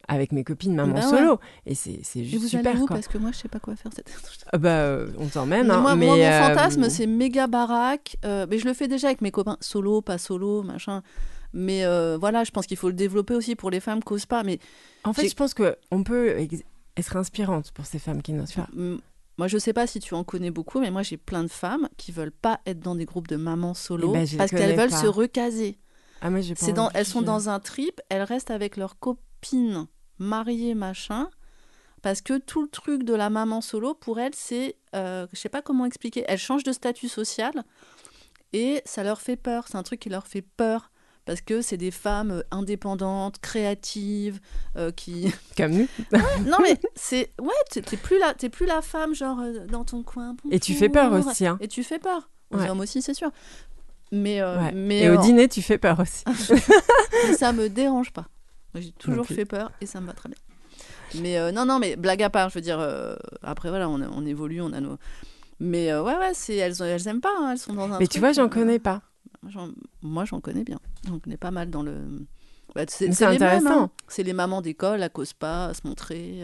avec 0.08 0.32
mes 0.32 0.44
copines 0.44 0.76
maman 0.76 0.96
Bah 0.96 1.02
solo 1.02 1.40
et 1.66 1.76
c'est 1.76 2.02
Et 2.16 2.24
juste 2.26 2.42
vous 2.42 2.48
super 2.48 2.72
allez 2.74 2.82
où 2.82 2.86
quoi. 2.88 2.96
Parce 2.98 3.08
que 3.08 3.18
moi, 3.18 3.32
je 3.32 3.38
sais 3.38 3.48
pas 3.48 3.60
quoi 3.60 3.76
faire 3.76 3.92
cette. 3.96 4.10
Ah 4.52 4.58
bah 4.58 4.70
euh, 4.70 5.08
on 5.18 5.28
t'emmène. 5.28 5.72
Hein, 5.72 5.80
moi, 5.82 5.96
mais, 5.96 6.06
moi, 6.08 6.16
mon 6.18 6.22
euh, 6.22 6.48
fantasme, 6.48 6.90
c'est 6.90 7.08
méga 7.08 7.48
baraque. 7.48 8.18
euh, 8.26 8.46
mais 8.50 8.60
je 8.60 8.66
le 8.66 8.74
fais 8.74 8.88
déjà 8.88 9.08
avec 9.08 9.22
mes 9.22 9.32
copains, 9.32 9.58
solo, 9.62 10.02
pas 10.02 10.18
solo, 10.18 10.64
machin. 10.64 11.02
Mais 11.54 11.86
euh, 11.86 12.18
voilà, 12.20 12.44
je 12.44 12.52
pense 12.52 12.66
qu'il 12.66 12.78
faut 12.78 12.88
le 12.90 12.96
développer 12.96 13.36
aussi 13.36 13.56
pour 13.56 13.70
les 13.70 13.80
femmes 13.80 14.00
n'osent 14.10 14.26
pas. 14.26 14.44
Mais 14.44 14.60
En 15.04 15.14
fait 15.14 15.28
je 15.30 15.36
pense 15.36 15.54
que 15.54 15.78
on 15.92 16.04
peut 16.04 16.36
être 16.98 17.16
inspirante 17.16 17.72
pour 17.72 17.86
ces 17.86 18.00
femmes 18.00 18.22
qui 18.22 18.34
n'osent 18.34 18.54
pas. 18.54 18.68
moi, 19.38 19.48
je 19.48 19.58
sais 19.58 19.74
pas 19.74 19.88
si 19.88 20.00
tu 20.00 20.14
en 20.16 20.24
connais 20.24 20.52
beaucoup, 20.52 20.80
mais 20.80 20.92
moi, 20.92 21.04
j'ai 21.04 21.18
plein 21.18 21.44
de 21.44 21.50
femmes 21.50 21.88
qui 21.98 22.12
veulent 22.12 22.32
pas 22.32 22.60
être 22.66 22.80
dans 22.80 22.96
des 22.96 23.06
groupes 23.06 23.28
de 23.28 23.36
mamans 23.36 23.74
solo 23.74 24.10
Eh 24.16 24.20
ben, 24.20 24.28
parce 24.38 24.52
qu'elles 24.52 24.76
veulent 24.78 24.90
pas. 24.90 25.02
se 25.02 25.08
recaser. 25.08 25.78
Ah 26.22 26.30
moi 26.30 26.40
dans, 26.74 26.90
elles 26.94 27.06
sont 27.06 27.22
dans 27.22 27.50
un 27.50 27.60
trip, 27.60 28.00
elles 28.10 28.24
restent 28.24 28.52
avec 28.52 28.78
leurs 28.78 28.98
copines 28.98 29.88
mariées, 30.20 30.76
machin. 30.76 31.30
Parce 32.02 32.22
que 32.22 32.38
tout 32.38 32.62
le 32.62 32.68
truc 32.68 33.04
de 33.04 33.14
la 33.14 33.30
maman 33.30 33.62
solo, 33.62 33.94
pour 33.94 34.20
elles, 34.20 34.36
c'est, 34.36 34.76
euh, 34.96 35.26
je 35.32 35.38
sais 35.40 35.50
pas 35.50 35.62
comment 35.62 35.86
expliquer, 35.86 36.26
elles 36.28 36.38
changent 36.38 36.64
de 36.66 36.74
statut 36.74 37.08
social 37.08 37.64
et 38.52 38.82
ça 38.86 39.04
leur 39.04 39.22
fait 39.22 39.38
peur. 39.38 39.66
C'est 39.70 39.78
un 39.78 39.84
truc 39.84 40.02
qui 40.02 40.10
leur 40.10 40.28
fait 40.28 40.42
peur 40.42 40.92
parce 41.26 41.40
que 41.40 41.62
c'est 41.62 41.78
des 41.78 41.92
femmes 41.92 42.32
euh, 42.32 42.42
indépendantes, 42.52 43.40
créatives, 43.40 44.42
euh, 44.76 44.92
qui. 44.92 45.32
Comme 45.58 45.72
nous. 45.72 45.88
non 46.46 46.58
mais 46.62 46.78
c'est 46.96 47.32
ouais, 47.42 47.54
t'es 47.72 47.82
plus 47.96 48.20
la, 48.20 48.34
t'es 48.34 48.50
plus 48.50 48.66
la 48.66 48.82
femme 48.82 49.16
genre 49.16 49.40
euh, 49.40 49.66
dans 49.68 49.86
ton 49.86 50.04
coin. 50.04 50.36
Et 50.52 50.60
tu 50.60 50.74
fais 50.74 50.90
peur 50.90 51.14
aussi. 51.14 51.48
Hein. 51.48 51.58
Et 51.62 51.70
tu 51.70 51.84
fais 51.86 52.00
peur. 52.00 52.30
Aux 52.52 52.58
Ouais. 52.58 52.70
hommes 52.70 52.82
aussi, 52.82 53.02
c'est 53.02 53.14
sûr. 53.14 53.32
Mais 54.12 54.42
euh, 54.42 54.60
Ouais. 54.60 54.72
mais 54.74 55.00
Et 55.04 55.10
au 55.10 55.14
euh, 55.14 55.22
dîner, 55.22 55.48
tu 55.48 55.62
fais 55.62 55.78
peur 55.78 56.00
aussi. 56.02 56.24
ça 57.38 57.54
me 57.54 57.70
dérange 57.70 58.12
pas. 58.12 58.28
Moi, 58.74 58.82
J'ai 58.82 58.92
toujours 58.94 59.26
fait 59.36 59.46
peur 59.46 59.72
et 59.82 59.86
ça 59.86 60.02
me 60.02 60.08
va 60.08 60.14
très 60.14 60.30
bien. 60.30 60.38
Mais 61.22 61.38
euh, 61.38 61.52
non, 61.52 61.66
non, 61.66 61.80
mais 61.80 61.96
blague 61.96 62.24
à 62.24 62.30
part, 62.30 62.50
je 62.50 62.56
veux 62.56 62.62
dire, 62.62 62.80
euh, 62.80 63.16
après 63.44 63.70
voilà, 63.70 63.88
on, 63.88 64.02
on 64.02 64.26
évolue, 64.26 64.62
on 64.62 64.74
a 64.74 64.80
nos. 64.82 64.98
Mais 65.60 65.92
euh, 65.92 66.02
ouais, 66.02 66.18
ouais, 66.18 66.34
c'est, 66.34 66.56
elles, 66.56 66.82
elles 66.82 67.08
aiment 67.08 67.22
pas, 67.22 67.34
hein, 67.40 67.52
elles 67.52 67.60
sont 67.60 67.74
dans 67.74 67.92
un. 67.92 68.00
Mais 68.00 68.08
tu 68.08 68.20
vois, 68.20 68.32
j'en 68.34 68.50
connais 68.50 68.80
pas. 68.80 69.02
moi, 70.02 70.26
j'en- 70.26 70.40
connais 70.42 70.64
bien. 70.64 70.80
J'en 71.08 71.20
connais 71.20 71.38
pas 71.38 71.52
mal 71.52 71.70
dans 71.70 71.84
le. 71.84 71.96
Bah, 72.74 72.86
c'est, 72.88 73.08
mêmes, 73.30 73.36
intéressant. 73.36 73.84
hein. 73.84 73.90
C'est 74.08 74.24
les 74.24 74.34
mamans 74.34 74.62
d'école, 74.62 75.04
à 75.04 75.10
cause 75.10 75.34
pas, 75.34 75.66
à 75.68 75.74
se 75.76 75.82
montrer. 75.86 76.44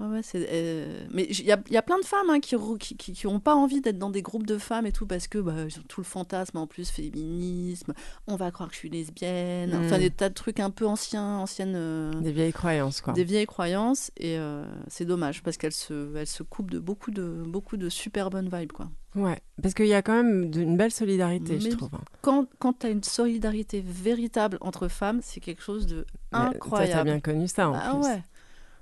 Ouais, 0.00 0.06
ouais, 0.08 0.20
c'est. 0.24 0.44
euh, 0.50 1.06
Mais 1.12 1.24
il 1.30 1.44
y 1.44 1.52
a, 1.52 1.60
y 1.70 1.76
a 1.76 1.82
plein 1.82 1.98
de 2.00 2.04
femmes 2.04 2.28
hein, 2.28 2.40
qui 2.40 2.56
n'ont 2.56 2.76
qui, 2.76 2.96
qui, 2.96 3.12
qui 3.12 3.26
ont 3.28 3.38
pas 3.38 3.54
envie 3.54 3.80
d'être 3.80 3.98
dans 3.98 4.10
des 4.10 4.22
groupes 4.22 4.46
de 4.46 4.58
femmes 4.58 4.86
et 4.86 4.92
tout 4.92 5.06
parce 5.06 5.28
que 5.28 5.38
bah, 5.38 5.52
ils 5.68 5.78
ont 5.78 5.84
tout 5.88 6.00
le 6.00 6.04
fantasme 6.04 6.56
en 6.58 6.66
plus, 6.66 6.90
féminisme, 6.90 7.94
on 8.26 8.34
va 8.36 8.50
croire 8.50 8.68
que 8.68 8.74
je 8.74 8.80
suis 8.80 8.90
lesbienne. 8.90 9.72
Enfin, 9.74 9.96
Mm. 9.98 10.00
des 10.00 10.10
tas 10.10 10.28
de 10.28 10.34
trucs 10.34 10.58
un 10.60 10.70
peu 10.70 10.86
anciens, 10.86 11.36
anciennes. 11.38 11.74
euh, 11.76 12.12
Des 12.20 12.32
vieilles 12.32 12.52
croyances, 12.52 13.00
quoi. 13.00 13.12
des 13.12 13.24
vieilles 13.24 13.46
croyances 13.46 14.10
et 14.16 14.36
euh, 14.38 14.64
c'est 14.88 15.04
dommage 15.04 15.42
parce 15.42 15.56
qu'elles 15.56 15.72
se, 15.72 16.14
elles 16.16 16.26
se 16.26 16.42
coupent 16.42 16.70
de 16.70 16.78
beaucoup 16.80 17.10
de 17.12 17.42
beaucoup 17.46 17.76
de 17.76 17.88
super 17.88 18.30
bonnes 18.30 18.48
vibes 18.52 18.72
quoi. 18.72 18.88
Ouais. 19.14 19.38
Parce 19.62 19.74
qu'il 19.74 19.86
y 19.86 19.94
a 19.94 20.02
quand 20.02 20.14
même 20.20 20.50
une 20.56 20.76
belle 20.76 20.90
solidarité, 20.90 21.60
je 21.60 21.68
trouve. 21.68 21.90
hein. 21.94 22.00
Quand 22.20 22.46
quand 22.58 22.80
tu 22.80 22.86
as 22.86 22.90
une 22.90 23.04
solidarité 23.04 23.80
véritable 23.86 24.58
entre 24.60 24.88
femmes, 24.88 25.20
c'est 25.22 25.38
quelque 25.40 25.62
chose 25.62 25.86
de 25.86 25.98
Mais 26.32 26.38
Toi, 26.38 26.48
t'as 26.50 26.56
incroyable. 26.56 27.04
bien 27.10 27.20
connu 27.20 27.46
ça, 27.46 27.70
en 27.70 27.74
ah 27.74 27.90
plus. 27.90 28.08
ouais. 28.08 28.22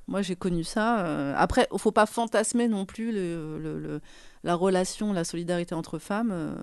Moi 0.08 0.22
j'ai 0.22 0.36
connu 0.36 0.64
ça. 0.64 1.04
euh, 1.06 1.34
Après, 1.36 1.66
il 1.72 1.78
faut 1.78 1.92
pas 1.92 2.06
fantasmer 2.06 2.68
non 2.68 2.84
plus 2.86 3.12
le, 3.12 3.58
le- 3.58 3.78
le- 3.80 4.00
la 4.44 4.54
relation, 4.54 5.12
la 5.12 5.24
solidarité 5.24 5.74
entre 5.74 5.98
femmes. 5.98 6.30
euh, 6.32 6.54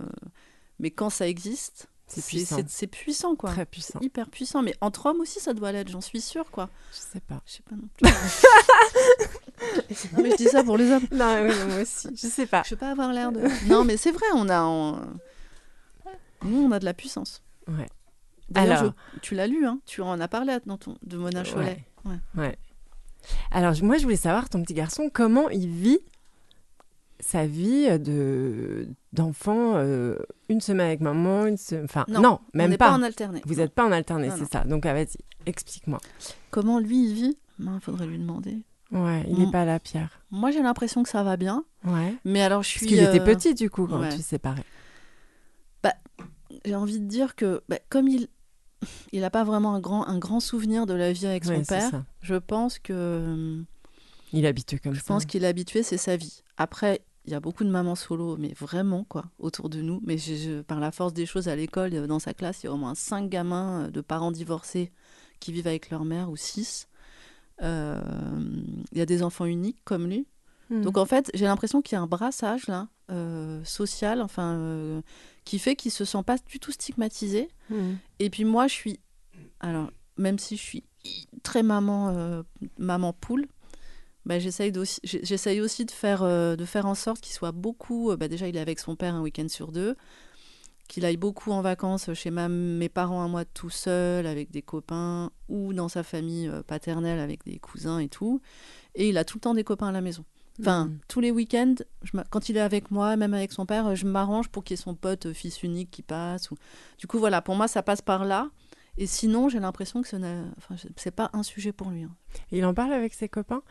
Mais 0.80 0.92
quand 0.92 1.10
ça 1.10 1.28
existe, 1.28 1.88
C'est 2.08 2.26
puissant. 2.26 2.58
c'est- 2.68 2.88
puissant 2.88 3.36
quoi. 3.36 3.52
Très 3.52 3.66
puissant. 3.66 4.00
Hyper 4.02 4.30
puissant. 4.30 4.62
Mais 4.62 4.76
entre 4.82 5.06
hommes 5.08 5.22
aussi, 5.22 5.40
ça 5.40 5.54
doit 5.54 5.72
l'être, 5.72 5.90
j'en 5.90 6.02
suis 6.02 6.22
sûre 6.22 6.52
quoi. 6.52 6.70
Je 6.94 7.00
sais 7.00 7.20
pas. 7.22 7.42
Je 7.46 7.54
sais 7.54 7.64
pas 7.70 7.76
non 7.76 7.88
plus. 7.98 8.12
non 10.14 10.24
mais 10.24 10.32
je 10.32 10.36
dis 10.38 10.48
ça 10.48 10.64
pour 10.64 10.78
les 10.78 10.92
hommes. 10.92 11.06
Non, 11.12 11.44
oui, 11.48 11.54
moi 11.68 11.82
aussi. 11.82 12.10
Je 12.16 12.28
sais 12.28 12.46
pas. 12.46 12.64
Je 12.66 12.72
veux 12.72 12.78
pas 12.80 12.92
avoir 12.92 13.12
l'air 13.14 13.32
de. 13.32 13.42
Non, 13.68 13.84
mais 13.84 13.98
c'est 13.98 14.12
vrai, 14.12 14.26
on 14.36 14.50
a. 14.50 14.64
on- 14.64 15.02
Nous, 16.44 16.62
on 16.64 16.72
a 16.72 16.80
de 16.80 16.86
la 16.86 16.94
puissance. 16.94 17.42
Ouais. 17.68 17.88
Alors. 18.56 18.94
je- 19.16 19.20
tu 19.22 19.36
l'as 19.36 19.48
lu, 19.48 19.66
hein 19.66 19.80
Tu 19.86 20.02
en 20.02 20.20
as 20.20 20.28
parlé 20.28 20.58
dans 20.66 20.78
ton... 20.78 20.98
de 21.04 21.18
Mona 21.18 21.44
Cholet. 21.44 21.86
Ouais. 22.06 22.16
Ouais. 22.36 22.58
Alors, 23.52 23.74
moi, 23.84 23.98
je 23.98 24.04
voulais 24.04 24.16
savoir, 24.16 24.50
ton 24.50 24.62
petit 24.62 24.74
garçon, 24.74 25.10
comment 25.14 25.50
il 25.50 25.68
vit 25.68 26.00
sa 27.20 27.46
vie 27.46 28.00
de 28.00 28.88
d'enfant 29.12 29.74
euh, 29.76 30.18
une 30.48 30.62
semaine 30.62 30.88
avec 30.88 31.02
maman, 31.02 31.46
une 31.48 31.58
se- 31.58 31.84
enfin 31.84 32.06
non, 32.08 32.22
Non, 32.22 32.40
on 32.54 32.58
même 32.58 32.72
pas. 32.78 32.90
pas 32.90 32.94
en 32.94 33.02
alterné. 33.02 33.42
Vous 33.46 33.56
n'êtes 33.56 33.74
pas 33.74 33.86
en 33.86 33.92
alterné, 33.92 34.30
c'est 34.38 34.50
ça. 34.50 34.64
Donc, 34.64 34.86
ah, 34.86 34.94
vas-y, 34.94 35.18
explique-moi. 35.46 36.00
Comment 36.52 36.80
lui, 36.80 37.10
il 37.10 37.14
vit? 37.14 37.38
Il 37.60 37.80
faudrait 37.82 38.08
lui 38.08 38.18
demander. 38.20 38.60
Ouais, 38.92 39.24
il 39.28 39.38
n'est 39.38 39.52
pas 39.52 39.66
là, 39.66 39.80
Pierre. 39.80 40.22
Moi, 40.32 40.52
j'ai 40.52 40.62
l'impression 40.64 41.04
que 41.04 41.10
ça 41.10 41.24
va 41.24 41.36
bien. 41.38 41.64
Ouais. 41.84 42.16
Mais 42.26 42.42
alors, 42.42 42.64
je 42.64 42.70
suis. 42.70 42.80
Parce 42.80 42.90
qu'il 42.90 43.00
était 43.04 43.20
euh, 43.22 43.26
petit, 43.26 43.54
du 43.54 43.70
coup, 43.70 43.86
quand 43.86 44.00
ouais. 44.00 44.10
tu 44.16 44.22
séparais. 44.22 44.64
J'ai 46.66 46.76
envie 46.76 47.00
de 47.00 47.06
dire 47.06 47.36
que, 47.36 47.62
bah, 47.70 47.78
comme 47.90 48.08
il. 48.08 48.28
Il 49.12 49.22
n'a 49.22 49.30
pas 49.30 49.44
vraiment 49.44 49.74
un 49.76 49.80
grand, 49.80 50.08
un 50.08 50.18
grand 50.20 50.40
souvenir 50.40 50.86
de 50.86 50.94
la 50.94 51.12
vie 51.12 51.26
avec 51.26 51.44
son 51.46 51.52
Ouais, 51.52 51.64
père. 51.64 52.04
Je 52.22 52.36
pense 52.36 52.80
que. 52.80 53.64
Il 54.32 54.46
est 54.46 54.48
habitué 54.48 54.78
comme 54.80 54.94
Je 54.94 55.00
ça. 55.00 55.06
pense 55.08 55.26
qu'il 55.26 55.44
est 55.44 55.48
habitué, 55.48 55.82
c'est 55.84 55.98
sa 55.98 56.16
vie. 56.16 56.42
Après, 56.58 57.02
il 57.26 57.32
y 57.32 57.36
a 57.36 57.40
beaucoup 57.40 57.64
de 57.64 57.70
mamans 57.70 57.96
solo, 57.96 58.38
mais 58.38 58.54
vraiment, 58.54 59.04
quoi, 59.04 59.26
autour 59.40 59.70
de 59.70 59.82
nous. 59.82 60.00
Mais 60.06 60.18
je- 60.18 60.36
je- 60.36 60.62
par 60.62 60.80
la 60.80 60.92
force 60.92 61.14
des 61.14 61.26
choses, 61.26 61.48
à 61.48 61.56
l'école, 61.56 61.94
euh, 61.96 62.08
dans 62.08 62.20
sa 62.20 62.34
classe, 62.34 62.62
il 62.64 62.68
y 62.68 62.70
a 62.70 62.74
au 62.74 62.78
moins 62.78 62.96
cinq 62.96 63.30
gamins 63.30 63.86
euh, 63.86 63.90
de 63.90 64.02
parents 64.02 64.32
divorcés 64.32 64.92
qui 65.40 65.52
vivent 65.52 65.68
avec 65.68 65.90
leur 65.90 66.06
mère, 66.06 66.30
ou 66.30 66.36
six. 66.38 66.88
Euh, 67.62 68.00
Il 68.92 68.98
y 68.98 69.02
a 69.02 69.06
des 69.06 69.22
enfants 69.24 69.46
uniques 69.46 69.80
comme 69.84 70.08
lui. 70.08 70.26
Mm. 70.70 70.82
Donc 70.82 70.98
en 70.98 71.06
fait, 71.06 71.32
j'ai 71.34 71.46
l'impression 71.46 71.82
qu'il 71.82 71.96
y 71.96 72.00
a 72.00 72.02
un 72.02 72.08
brassage 72.08 72.68
là, 72.68 72.88
euh, 73.12 73.64
social, 73.64 74.22
enfin, 74.22 74.56
euh, 74.56 75.02
qui 75.46 75.60
fait 75.60 75.76
qu'il 75.76 75.92
se 75.92 76.06
sent 76.06 76.24
pas 76.26 76.38
du 76.38 76.60
tout 76.60 76.72
stigmatisé. 76.72 77.50
Mm. 77.70 77.94
Et 78.20 78.30
puis 78.30 78.46
moi, 78.46 78.68
je 78.68 78.74
suis, 78.74 79.00
alors 79.60 79.92
même 80.18 80.40
si 80.40 80.58
je 80.58 80.62
suis 80.62 80.84
très 81.44 81.64
maman, 81.64 82.10
euh, 82.10 82.44
maman 82.78 83.14
poule, 83.14 83.48
bah, 84.26 84.38
j'essaye 84.38 84.72
aussi 85.60 85.86
de 85.86 85.92
faire, 85.92 86.24
de 86.24 86.66
faire 86.66 86.86
en 86.86 86.94
sorte 86.94 87.22
qu'il 87.22 87.34
soit 87.34 87.54
beaucoup. 87.54 88.16
bah, 88.16 88.28
déjà, 88.28 88.48
il 88.48 88.58
est 88.58 88.62
avec 88.62 88.80
son 88.80 88.96
père 88.96 89.16
un 89.16 89.22
week-end 89.22 89.48
sur 89.48 89.72
deux, 89.72 89.96
qu'il 90.88 91.06
aille 91.06 91.18
beaucoup 91.18 91.52
en 91.52 91.62
vacances 91.62 92.14
chez 92.14 92.30
ma, 92.30 92.48
mes 92.48 92.90
parents 92.90 93.22
un 93.22 93.28
mois 93.28 93.46
tout 93.46 93.72
seul 93.72 94.28
avec 94.28 94.52
des 94.52 94.62
copains 94.62 95.32
ou 95.48 95.74
dans 95.74 95.88
sa 95.88 96.04
famille 96.04 96.52
paternelle 96.68 97.20
avec 97.20 97.44
des 97.44 97.58
cousins 97.58 97.98
et 97.98 98.10
tout. 98.10 98.40
Et 98.94 99.10
il 99.10 99.18
a 99.18 99.24
tout 99.24 99.38
le 99.38 99.42
temps 99.42 99.56
des 99.56 99.64
copains 99.64 99.88
à 99.88 99.92
la 99.92 100.02
maison. 100.02 100.26
Enfin, 100.60 100.86
Mm. 100.86 100.98
tous 101.08 101.20
les 101.22 101.32
week-ends, 101.32 101.76
quand 102.30 102.50
il 102.50 102.58
est 102.58 102.62
avec 102.62 102.92
moi, 102.92 103.16
même 103.16 103.34
avec 103.34 103.52
son 103.54 103.66
père, 103.66 103.96
je 103.96 104.06
m'arrange 104.06 104.50
pour 104.50 104.64
qu'il 104.64 104.76
y 104.78 104.80
ait 104.80 104.84
son 104.84 104.96
pote 104.96 105.28
euh, 105.28 105.34
fils 105.34 105.64
unique 105.64 105.90
qui 105.92 106.02
passe. 106.02 106.52
Ou... 106.52 106.56
Du 106.98 107.08
coup, 107.08 107.18
voilà, 107.20 107.42
pour 107.42 107.56
moi, 107.56 107.68
ça 107.68 107.82
passe 107.84 108.02
par 108.02 108.26
là. 108.26 108.50
Et 108.98 109.08
sinon, 109.08 109.48
j'ai 109.48 109.60
l'impression 109.60 110.02
que 110.02 110.08
ce 110.10 110.18
n'est 110.18 110.44
enfin, 110.58 110.76
pas 111.16 111.30
un 111.34 111.44
sujet 111.44 111.72
pour 111.72 111.90
lui. 111.90 112.04
hein. 112.04 112.12
Il 112.52 112.66
en 112.66 112.74
parle 112.74 112.92
avec 112.92 113.14
ses 113.14 113.30
copains? 113.30 113.62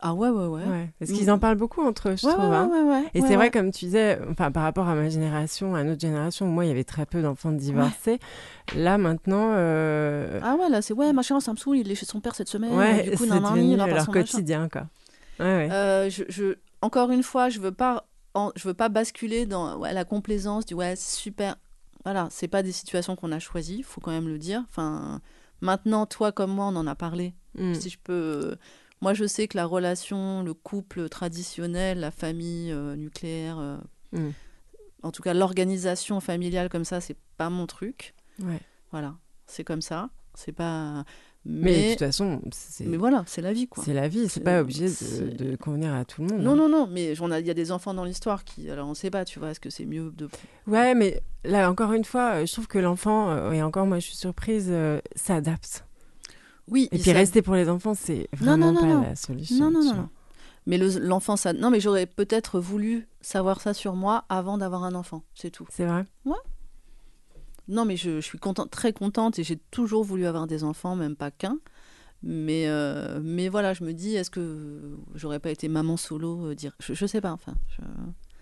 Ah 0.00 0.12
ouais, 0.14 0.28
ouais, 0.28 0.46
ouais. 0.46 0.64
Ouais. 0.64 0.90
Parce 0.98 1.10
Mm. 1.10 1.14
qu'ils 1.14 1.30
en 1.30 1.38
parlent 1.38 1.56
beaucoup 1.56 1.82
entre 1.82 2.10
eux, 2.10 2.16
je 2.16 2.26
Ouais, 2.26 2.32
trouve. 2.34 2.48
ouais, 2.50 2.56
hein. 2.56 2.68
ouais, 2.70 2.82
ouais, 2.82 3.04
Et 3.14 3.20
c'est 3.22 3.34
vrai, 3.36 3.50
comme 3.50 3.70
tu 3.70 3.86
disais, 3.86 4.18
enfin, 4.30 4.50
par 4.52 4.62
rapport 4.62 4.88
à 4.88 4.94
ma 4.94 5.08
génération, 5.08 5.74
à 5.74 5.84
notre 5.84 6.00
génération, 6.00 6.46
moi, 6.46 6.64
il 6.64 6.68
y 6.68 6.70
avait 6.70 6.84
très 6.84 7.06
peu 7.06 7.22
d'enfants 7.22 7.52
divorcés. 7.52 8.18
Là, 8.74 8.98
maintenant, 8.98 9.52
euh, 9.54 10.38
Ah 10.42 10.54
ouais, 10.56 10.68
là, 10.68 10.82
c'est 10.82 10.92
ouais, 10.94 11.12
machin, 11.14 11.40
ça 11.40 11.52
me 11.52 11.56
saoule, 11.56 11.78
il 11.78 11.90
est 11.90 11.94
chez 11.94 12.04
son 12.06 12.20
père 12.20 12.34
cette 12.34 12.48
semaine. 12.48 12.72
ouais, 12.74 13.04
du 13.04 13.10
coup, 13.16 13.24
c'est 13.24 13.40
devenu 13.40 13.76
va 13.76 13.84
par 13.84 13.88
leur 13.88 13.96
machin. 13.96 14.12
quotidien, 14.12 14.68
quoi. 14.70 14.86
Ouais, 15.38 15.44
ouais. 15.44 15.68
Euh, 15.70 16.08
je, 16.10 16.24
je- 16.28 16.54
encore 16.82 17.10
une 17.10 17.22
fois, 17.22 17.48
je 17.48 17.60
veux 17.60 17.72
pas, 17.72 18.06
en- 18.34 18.52
je 18.56 18.66
veux 18.68 18.74
pas 18.74 18.88
basculer 18.88 19.46
dans 19.46 19.78
ouais, 19.78 19.92
la 19.92 20.04
complaisance 20.04 20.66
du 20.66 20.74
ouais, 20.74 20.96
c'est 20.96 21.16
super. 21.16 21.56
Voilà, 22.04 22.28
c'est 22.30 22.48
pas 22.48 22.62
des 22.62 22.72
situations 22.72 23.16
qu'on 23.16 23.32
a 23.32 23.38
choisies, 23.38 23.82
faut 23.82 24.00
quand 24.00 24.12
même 24.12 24.28
le 24.28 24.38
dire. 24.38 24.64
Enfin, 24.68 25.20
maintenant, 25.60 26.06
toi 26.06 26.30
comme 26.32 26.52
moi, 26.52 26.66
on 26.66 26.76
en 26.76 26.86
a 26.86 26.94
parlé. 26.94 27.34
Mm. 27.58 27.74
Si 27.74 27.90
je 27.90 27.98
peux, 28.02 28.56
moi, 29.00 29.12
je 29.14 29.26
sais 29.26 29.48
que 29.48 29.56
la 29.56 29.66
relation, 29.66 30.42
le 30.42 30.54
couple 30.54 31.08
traditionnel, 31.08 31.98
la 32.00 32.10
famille 32.10 32.70
euh, 32.72 32.94
nucléaire, 32.96 33.58
euh, 33.58 33.76
Mm. 34.12 34.30
en 35.02 35.10
tout 35.10 35.22
cas 35.22 35.34
l'organisation 35.34 36.20
familiale 36.20 36.68
comme 36.68 36.84
ça, 36.84 37.00
c'est 37.00 37.16
pas 37.36 37.50
mon 37.50 37.66
truc. 37.66 38.14
Ouais. 38.40 38.60
Voilà, 38.92 39.16
c'est 39.46 39.64
comme 39.64 39.82
ça. 39.82 40.10
C'est 40.34 40.52
pas. 40.52 41.04
Mais, 41.48 41.84
de 41.84 41.90
toute 41.90 41.98
façon, 42.00 42.42
c'est 42.50 42.84
mais 42.86 42.96
voilà, 42.96 43.22
c'est 43.26 43.40
la 43.40 43.52
vie, 43.52 43.68
quoi. 43.68 43.84
c'est 43.84 43.94
la 43.94 44.08
vie, 44.08 44.22
c'est 44.22 44.28
C'est- 44.34 44.40
pas 44.40 44.60
obligé 44.60 44.86
de, 44.86 45.54
convenir 45.56 45.94
à 45.94 46.04
tout 46.04 46.22
le 46.22 46.28
monde. 46.28 46.40
Non, 46.42 46.52
hein. 46.52 46.56
non, 46.56 46.68
non, 46.68 46.88
mais 46.90 47.12
il 47.12 47.46
y 47.46 47.50
a 47.50 47.54
des 47.54 47.70
enfants 47.70 47.94
dans 47.94 48.04
l'histoire 48.04 48.42
qui. 48.44 48.68
Alors, 48.68 48.88
on 48.88 48.94
sait 48.94 49.10
pas, 49.10 49.24
tu 49.24 49.38
vois, 49.38 49.50
est-ce 49.50 49.60
que 49.60 49.70
c'est 49.70 49.84
mieux 49.86 50.10
de. 50.16 50.28
Ouais, 50.66 50.94
mais 50.94 51.22
là, 51.44 51.70
encore 51.70 51.92
une 51.92 52.04
fois, 52.04 52.36
euh, 52.36 52.46
je 52.46 52.52
trouve 52.52 52.66
que 52.66 52.78
l'enfant, 52.78 53.30
euh, 53.30 53.52
et 53.52 53.62
encore 53.62 53.86
moi, 53.86 54.00
je 54.00 54.06
suis 54.06 54.16
surprise, 54.16 54.66
euh, 54.70 55.00
s'adapte. 55.14 55.84
Oui, 56.68 56.88
Et 56.90 56.98
puis 56.98 57.12
rester 57.12 57.42
pour 57.42 57.54
les 57.54 57.68
enfants, 57.68 57.94
c'est 57.94 58.28
vraiment 58.32 58.72
non, 58.72 58.72
non, 58.72 58.80
pas 58.80 58.86
non. 58.86 59.02
la 59.02 59.14
solution. 59.14 59.56
Non, 59.56 59.70
non, 59.70 59.94
non. 59.94 60.08
Mais 60.66 60.78
le- 60.78 60.98
l'enfant, 60.98 61.36
ça. 61.36 61.52
Non, 61.52 61.70
mais 61.70 61.78
j'aurais 61.78 62.06
peut-être 62.06 62.58
voulu 62.58 63.06
savoir 63.20 63.60
ça 63.60 63.72
sur 63.72 63.94
moi 63.94 64.24
avant 64.28 64.58
d'avoir 64.58 64.82
un 64.82 64.96
enfant, 64.96 65.22
c'est 65.34 65.50
tout. 65.50 65.64
C'est 65.70 65.84
vrai? 65.86 66.04
Non, 67.68 67.84
mais 67.84 67.96
je, 67.96 68.16
je 68.16 68.20
suis 68.20 68.38
contente, 68.38 68.70
très 68.70 68.92
contente 68.92 69.38
et 69.38 69.44
j'ai 69.44 69.56
toujours 69.56 70.04
voulu 70.04 70.26
avoir 70.26 70.46
des 70.46 70.62
enfants, 70.64 70.94
même 70.96 71.16
pas 71.16 71.30
qu'un. 71.30 71.58
Mais, 72.22 72.66
euh, 72.68 73.20
mais 73.22 73.48
voilà, 73.48 73.74
je 73.74 73.84
me 73.84 73.92
dis, 73.92 74.14
est-ce 74.16 74.30
que 74.30 74.96
j'aurais 75.14 75.38
pas 75.40 75.50
été 75.50 75.68
maman 75.68 75.96
solo 75.96 76.46
euh, 76.50 76.54
dire 76.54 76.74
je, 76.80 76.94
je 76.94 77.06
sais 77.06 77.20
pas, 77.20 77.32
enfin. 77.32 77.54
je- 77.76 77.82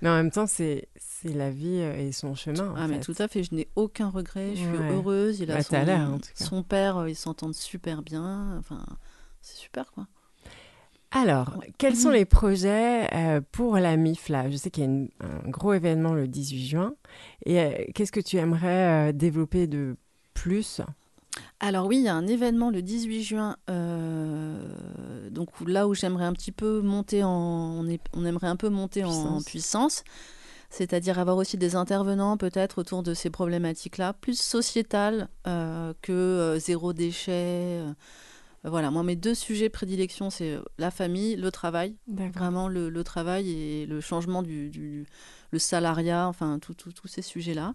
Mais 0.03 0.09
en 0.09 0.15
même 0.15 0.31
temps, 0.31 0.47
c'est 0.47 0.89
c'est 0.97 1.33
la 1.33 1.51
vie 1.51 1.81
euh, 1.81 1.97
et 1.97 2.13
son 2.13 2.35
chemin. 2.35 2.71
en 2.71 2.77
Ah, 2.77 2.87
mais 2.89 3.01
tout 3.01 3.15
à 3.19 3.27
fait, 3.29 3.43
je 3.43 3.55
n'ai 3.55 3.69
aucun 3.77 4.09
regret, 4.11 4.51
je 4.55 4.61
suis 4.61 4.67
Ouais. 4.69 4.93
heureuse. 4.93 5.41
Il 5.41 5.51
a 5.51 5.55
Bah, 5.57 5.63
son, 5.63 5.75
en 5.77 6.19
tout 6.19 6.29
cas. 6.37 6.45
son 6.45 6.63
père, 6.63 7.09
ils 7.09 7.17
s'entendent 7.17 7.55
super 7.55 8.03
bien. 8.03 8.57
Enfin, 8.59 8.85
c'est 9.43 9.57
super, 9.57 9.91
quoi. 9.91 10.07
Alors, 11.17 11.55
quels 11.79 11.95
sont 11.95 12.09
Mhm. 12.09 12.15
les 12.15 12.25
projets 12.25 13.09
euh, 13.15 13.41
pour 13.53 13.77
la 13.79 13.97
MIF 13.97 14.29
là? 14.29 14.51
Je 14.51 14.57
sais 14.57 14.71
qu'il 14.71 14.83
y 14.83 14.87
a 14.87 14.91
une- 14.91 15.09
un 15.21 15.49
gros 15.49 15.73
événement 15.73 16.13
le 16.13 16.27
18 16.27 16.67
juin. 16.67 16.95
Et 17.47 17.61
euh, 17.61 17.71
qu'est-ce 17.95 18.11
que 18.13 18.19
tu 18.21 18.37
aimerais 18.37 19.11
euh, 19.11 19.13
développer 19.13 19.67
de 19.69 19.97
plus? 20.35 20.81
Alors 21.61 21.87
oui, 21.87 21.99
il 21.99 22.03
y 22.03 22.09
a 22.09 22.15
un 22.15 22.27
événement 22.27 22.71
le 22.71 22.83
18 22.83 23.23
juin, 23.23 23.57
donc 25.31 25.49
là 25.67 25.87
où 25.89 25.95
j'aimerais 25.95 26.25
un 26.25 26.33
petit 26.33 26.53
peu 26.53 26.81
monter 26.81 27.23
en, 27.25 27.31
on, 27.31 27.87
est- 27.89 28.01
on 28.13 28.25
aimerait 28.25 28.47
un 28.49 28.57
peu 28.57 28.69
monter 28.69 29.05
en 29.05 29.09
Puissance. 29.09 29.45
puissance. 29.45 30.05
c'est-à-dire 30.71 31.19
avoir 31.21 31.37
aussi 31.37 31.57
des 31.57 31.77
intervenants 31.77 32.37
peut-être 32.37 32.79
autour 32.79 33.03
de 33.05 33.15
ces 33.15 33.31
problématiques-là, 33.31 34.13
plus 34.15 34.39
sociétales 34.41 35.29
que 36.03 36.57
zéro 36.61 36.93
déchet. 36.93 37.81
Euh. 38.65 38.71
voilà, 38.71 38.91
moi 38.91 39.03
mes 39.03 39.17
deux 39.17 39.35
sujets 39.35 39.69
prédilection, 39.69 40.31
c'est 40.31 40.59
la 40.79 40.91
famille, 40.91 41.37
le 41.37 41.51
travail, 41.51 41.97
vraiment 42.09 42.69
le, 42.69 42.89
le 42.91 43.05
travail 43.05 43.51
et 43.51 43.87
le 43.87 44.01
changement 44.01 44.43
du, 44.43 44.71
du- 44.71 45.07
le 45.51 45.59
salariat, 45.59 46.27
enfin 46.29 46.59
tous 46.61 46.75
ces 47.07 47.23
sujets-là. 47.23 47.75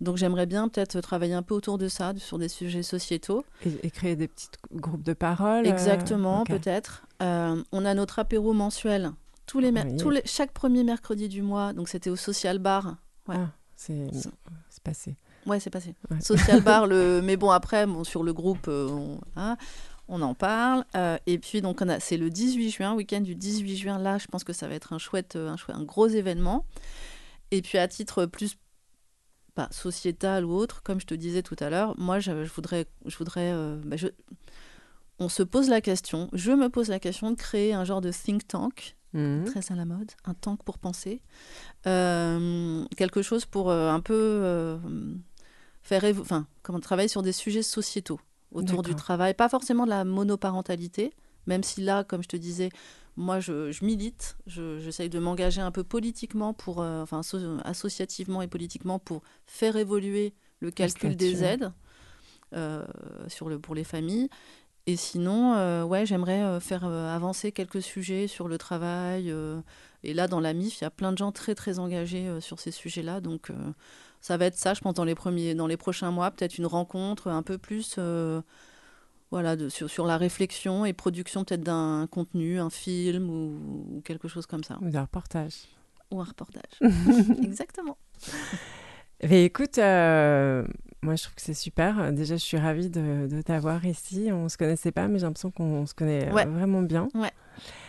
Donc 0.00 0.16
j'aimerais 0.16 0.46
bien 0.46 0.68
peut-être 0.68 1.00
travailler 1.00 1.34
un 1.34 1.42
peu 1.42 1.54
autour 1.54 1.78
de 1.78 1.88
ça, 1.88 2.12
sur 2.16 2.38
des 2.38 2.48
sujets 2.48 2.82
sociétaux. 2.82 3.44
Et, 3.64 3.86
et 3.86 3.90
créer 3.90 4.16
des 4.16 4.26
petits 4.28 4.48
groupes 4.72 5.02
de 5.04 5.12
parole. 5.12 5.66
euh, 5.66 5.70
Exactement, 5.70 6.44
peut-être. 6.44 7.04
Euh, 7.22 7.62
on 7.72 7.84
a 7.84 7.94
notre 7.94 8.18
apéro 8.18 8.52
mensuel 8.52 9.12
tous 9.46 9.60
les, 9.60 9.70
Oui. 9.70 9.96
tous 9.96 10.10
les 10.10 10.22
chaque 10.24 10.52
premier 10.52 10.82
mercredi 10.82 11.28
du 11.28 11.42
mois. 11.42 11.72
Donc 11.72 11.88
c'était 11.88 12.10
au 12.10 12.16
Social 12.16 12.58
Bar. 12.58 12.96
Ouais. 13.28 13.36
Ah, 13.38 13.50
c'est 13.76 14.08
passé. 14.82 15.16
Ouais, 15.46 15.60
c'est 15.60 15.70
passé. 15.70 15.94
Ouais. 16.10 16.20
Social 16.20 16.60
Bar, 16.64 16.86
le... 16.86 17.20
mais 17.22 17.36
bon 17.36 17.50
après, 17.50 17.86
bon, 17.86 18.02
sur 18.02 18.22
le 18.24 18.32
groupe, 18.32 18.66
euh, 18.68 18.88
on... 18.88 19.20
hein, 19.36 19.56
on 20.08 20.20
en 20.22 20.34
parle. 20.34 20.84
Euh, 20.96 21.16
et 21.26 21.38
puis 21.38 21.60
donc 21.62 21.80
on 21.82 21.88
a, 21.88 22.00
c'est 22.00 22.16
le 22.16 22.30
18 22.30 22.70
juin, 22.70 22.94
week-end 22.94 23.20
du 23.20 23.34
18 23.34 23.76
juin. 23.76 23.98
Là, 23.98 24.18
je 24.18 24.26
pense 24.26 24.44
que 24.44 24.52
ça 24.52 24.68
va 24.68 24.74
être 24.74 24.92
un 24.92 24.98
chouette, 24.98 25.36
euh, 25.36 25.48
un 25.48 25.56
chouette, 25.56 25.76
un 25.76 25.84
gros 25.84 26.08
événement. 26.08 26.64
Et 27.50 27.62
puis 27.62 27.78
à 27.78 27.88
titre 27.88 28.26
plus 28.26 28.56
pas 29.54 29.68
sociétal 29.70 30.44
ou 30.44 30.52
autre, 30.52 30.82
comme 30.82 31.00
je 31.00 31.06
te 31.06 31.14
disais 31.14 31.42
tout 31.42 31.56
à 31.60 31.70
l'heure, 31.70 31.94
moi 31.98 32.18
je, 32.18 32.44
je 32.44 32.52
voudrais, 32.52 32.86
je 33.06 33.16
voudrais, 33.16 33.52
euh, 33.52 33.80
bah, 33.84 33.96
je- 33.96 34.08
on 35.20 35.28
se 35.28 35.44
pose 35.44 35.68
la 35.68 35.80
question, 35.80 36.28
je 36.32 36.50
me 36.50 36.68
pose 36.68 36.88
la 36.88 36.98
question 36.98 37.30
de 37.30 37.36
créer 37.36 37.72
un 37.72 37.84
genre 37.84 38.00
de 38.00 38.10
think 38.10 38.48
tank 38.48 38.96
Mhm. 39.12 39.44
très 39.44 39.70
à 39.70 39.76
la 39.76 39.84
mode, 39.84 40.10
un 40.24 40.34
tank 40.34 40.64
pour 40.64 40.78
penser, 40.78 41.22
Euh, 41.86 42.84
quelque 42.96 43.22
chose 43.22 43.44
pour 43.44 43.70
euh, 43.70 43.90
un 43.90 44.00
peu 44.00 44.14
euh, 44.14 44.76
faire, 45.82 46.02
enfin, 46.20 46.46
comment 46.62 46.80
travailler 46.80 47.08
sur 47.08 47.22
des 47.22 47.32
sujets 47.32 47.62
sociétaux 47.62 48.18
autour 48.54 48.82
du 48.82 48.94
travail, 48.94 49.34
pas 49.34 49.48
forcément 49.48 49.84
de 49.84 49.90
la 49.90 50.04
monoparentalité, 50.04 51.12
même 51.46 51.62
si 51.62 51.80
là, 51.82 52.04
comme 52.04 52.22
je 52.22 52.28
te 52.28 52.36
disais, 52.36 52.70
moi 53.16 53.38
je, 53.40 53.70
je 53.72 53.84
milite, 53.84 54.36
je- 54.46 54.78
j'essaye 54.80 55.08
de 55.10 55.18
m'engager 55.18 55.60
un 55.60 55.70
peu 55.70 55.84
politiquement 55.84 56.54
pour, 56.54 56.80
euh, 56.82 57.02
enfin 57.02 57.20
asso- 57.20 57.60
associativement 57.64 58.42
et 58.42 58.48
politiquement 58.48 58.98
pour 58.98 59.22
faire 59.46 59.76
évoluer 59.76 60.34
le 60.60 60.70
calcul 60.70 61.16
des 61.16 61.44
aides 61.44 61.72
euh, 62.54 62.84
sur 63.28 63.48
le, 63.48 63.58
pour 63.58 63.74
les 63.74 63.84
familles. 63.84 64.28
Et 64.86 64.96
sinon, 64.96 65.54
euh, 65.54 65.82
ouais, 65.84 66.06
j'aimerais 66.06 66.60
faire 66.60 66.84
avancer 66.84 67.52
quelques 67.52 67.82
sujets 67.82 68.26
sur 68.26 68.48
le 68.48 68.58
travail. 68.58 69.32
et 70.02 70.12
là, 70.14 70.28
dans 70.28 70.40
la 70.40 70.52
MIF, 70.52 70.80
il 70.80 70.84
y 70.84 70.86
a 70.86 70.90
plein 70.90 71.10
de 71.12 71.18
gens 71.18 71.32
très 71.32 71.54
très 71.54 71.78
engagés 71.78 72.28
sur 72.40 72.60
ces 72.60 72.70
sujets-là. 72.70 73.20
Donc, 73.22 73.50
ça 74.24 74.38
va 74.38 74.46
être 74.46 74.56
ça, 74.56 74.72
je 74.72 74.80
pense, 74.80 74.94
dans 74.94 75.04
les, 75.04 75.14
premiers, 75.14 75.54
dans 75.54 75.66
les 75.66 75.76
prochains 75.76 76.10
mois, 76.10 76.30
peut-être 76.30 76.56
une 76.56 76.64
rencontre 76.64 77.28
un 77.28 77.42
peu 77.42 77.58
plus 77.58 77.96
euh, 77.98 78.40
voilà, 79.30 79.54
de, 79.54 79.68
sur, 79.68 79.90
sur 79.90 80.06
la 80.06 80.16
réflexion 80.16 80.86
et 80.86 80.94
production 80.94 81.44
peut-être 81.44 81.60
d'un 81.62 82.08
contenu, 82.10 82.58
un 82.58 82.70
film 82.70 83.28
ou, 83.28 83.96
ou 83.96 84.00
quelque 84.00 84.26
chose 84.26 84.46
comme 84.46 84.64
ça. 84.64 84.78
Ou 84.80 84.88
d'un 84.88 85.02
reportage. 85.02 85.66
Ou 86.10 86.22
un 86.22 86.24
reportage. 86.24 86.62
Exactement. 87.42 87.98
Mais 89.22 89.44
écoute, 89.44 89.76
euh, 89.76 90.64
moi 91.02 91.16
je 91.16 91.24
trouve 91.24 91.34
que 91.34 91.42
c'est 91.42 91.52
super. 91.52 92.10
Déjà, 92.10 92.36
je 92.36 92.42
suis 92.42 92.56
ravie 92.56 92.88
de, 92.88 93.26
de 93.30 93.42
t'avoir 93.42 93.84
ici. 93.84 94.30
On 94.32 94.48
se 94.48 94.56
connaissait 94.56 94.90
pas, 94.92 95.06
mais 95.06 95.18
j'ai 95.18 95.26
l'impression 95.26 95.50
qu'on 95.50 95.84
se 95.84 95.92
connaît 95.92 96.30
euh, 96.30 96.32
Ouais. 96.32 96.46
vraiment 96.46 96.80
bien. 96.80 97.08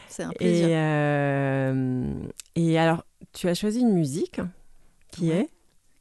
C'est 0.10 0.24
un 0.24 0.32
plaisir. 0.32 0.68
Et, 0.68 0.76
euh, 0.76 2.14
et 2.56 2.78
alors, 2.78 3.06
tu 3.32 3.48
as 3.48 3.54
choisi 3.54 3.80
une 3.80 3.94
musique 3.94 4.42
qui 5.12 5.30
Ouais. 5.30 5.40
est 5.40 5.50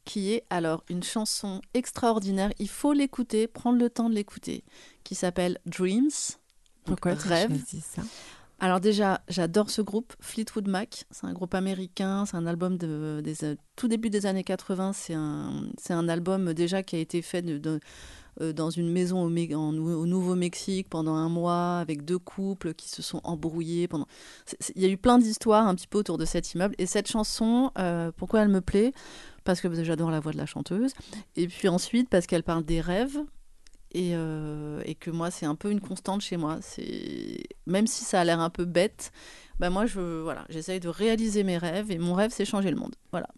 qui 0.05 0.31
est 0.33 0.43
alors 0.49 0.83
une 0.89 1.03
chanson 1.03 1.61
extraordinaire. 1.73 2.51
Il 2.59 2.69
faut 2.69 2.93
l'écouter, 2.93 3.47
prendre 3.47 3.79
le 3.79 3.89
temps 3.89 4.09
de 4.09 4.15
l'écouter, 4.15 4.63
qui 5.03 5.15
s'appelle 5.15 5.59
Dreams. 5.65 6.09
Pourquoi 6.85 7.13
Rêve. 7.15 7.59
ça? 7.81 8.03
Alors 8.59 8.79
déjà, 8.79 9.21
j'adore 9.27 9.69
ce 9.69 9.81
groupe, 9.81 10.13
Fleetwood 10.21 10.67
Mac. 10.69 11.03
C'est 11.11 11.25
un 11.25 11.33
groupe 11.33 11.53
américain, 11.55 12.25
c'est 12.25 12.37
un 12.37 12.45
album 12.45 12.77
de, 12.77 13.19
des 13.23 13.43
euh, 13.43 13.55
tout 13.75 13.87
début 13.89 14.09
des 14.09 14.25
années 14.27 14.43
80. 14.45 14.93
C'est 14.93 15.13
un, 15.13 15.63
un 15.89 16.07
album 16.09 16.53
déjà 16.53 16.81
qui 16.81 16.95
a 16.95 16.99
été 16.99 17.21
fait 17.21 17.41
de- 17.41 17.57
de- 17.57 17.69
euh, 17.71 17.79
dans 18.39 18.69
une 18.69 18.91
maison 18.91 19.23
au, 19.23 19.29
Mé- 19.29 19.55
en- 19.55 19.75
au 19.75 20.05
Nouveau-Mexique 20.05 20.89
pendant 20.89 21.15
un 21.15 21.29
mois 21.29 21.77
avec 21.79 22.03
deux 22.03 22.19
couples 22.19 22.73
qui 22.73 22.89
se 22.89 23.01
sont 23.01 23.21
embrouillés. 23.23 23.87
Pendant... 23.87 24.07
Il 24.75 24.81
y 24.81 24.85
a 24.85 24.89
eu 24.89 24.97
plein 24.97 25.17
d'histoires 25.17 25.67
un 25.67 25.75
petit 25.75 25.87
peu 25.87 25.97
autour 25.97 26.17
de 26.17 26.25
cet 26.25 26.53
immeuble. 26.53 26.75
Et 26.77 26.85
cette 26.85 27.07
chanson, 27.07 27.71
euh, 27.77 28.11
pourquoi 28.15 28.41
elle 28.41 28.49
me 28.49 28.61
plaît? 28.61 28.93
Parce 29.43 29.61
que 29.61 29.83
j'adore 29.83 30.11
la 30.11 30.19
voix 30.19 30.31
de 30.31 30.37
la 30.37 30.45
chanteuse. 30.45 30.93
Et 31.35 31.47
puis 31.47 31.67
ensuite, 31.67 32.09
parce 32.09 32.27
qu'elle 32.27 32.43
parle 32.43 32.65
des 32.65 32.81
rêves. 32.81 33.17
Et, 33.91 34.11
euh, 34.13 34.81
et 34.83 34.95
que 34.95 35.09
moi, 35.09 35.31
c'est 35.31 35.45
un 35.45 35.55
peu 35.55 35.71
une 35.71 35.79
constante 35.79 36.19
chez 36.19 36.35
moi. 36.35 36.59
Même 37.65 37.87
si 37.87 38.03
ça 38.03 38.19
a 38.19 38.23
l'air 38.25 38.41
un 38.41 38.49
peu 38.49 38.65
bête, 38.65 39.13
bah 39.59 39.69
moi, 39.69 39.85
je, 39.85 40.21
voilà, 40.21 40.45
j'essaye 40.49 40.81
de 40.81 40.89
réaliser 40.89 41.45
mes 41.45 41.57
rêves. 41.57 41.91
Et 41.91 41.97
mon 41.97 42.13
rêve, 42.13 42.31
c'est 42.33 42.43
changer 42.43 42.71
le 42.71 42.75
monde. 42.75 42.95
Voilà. 43.11 43.29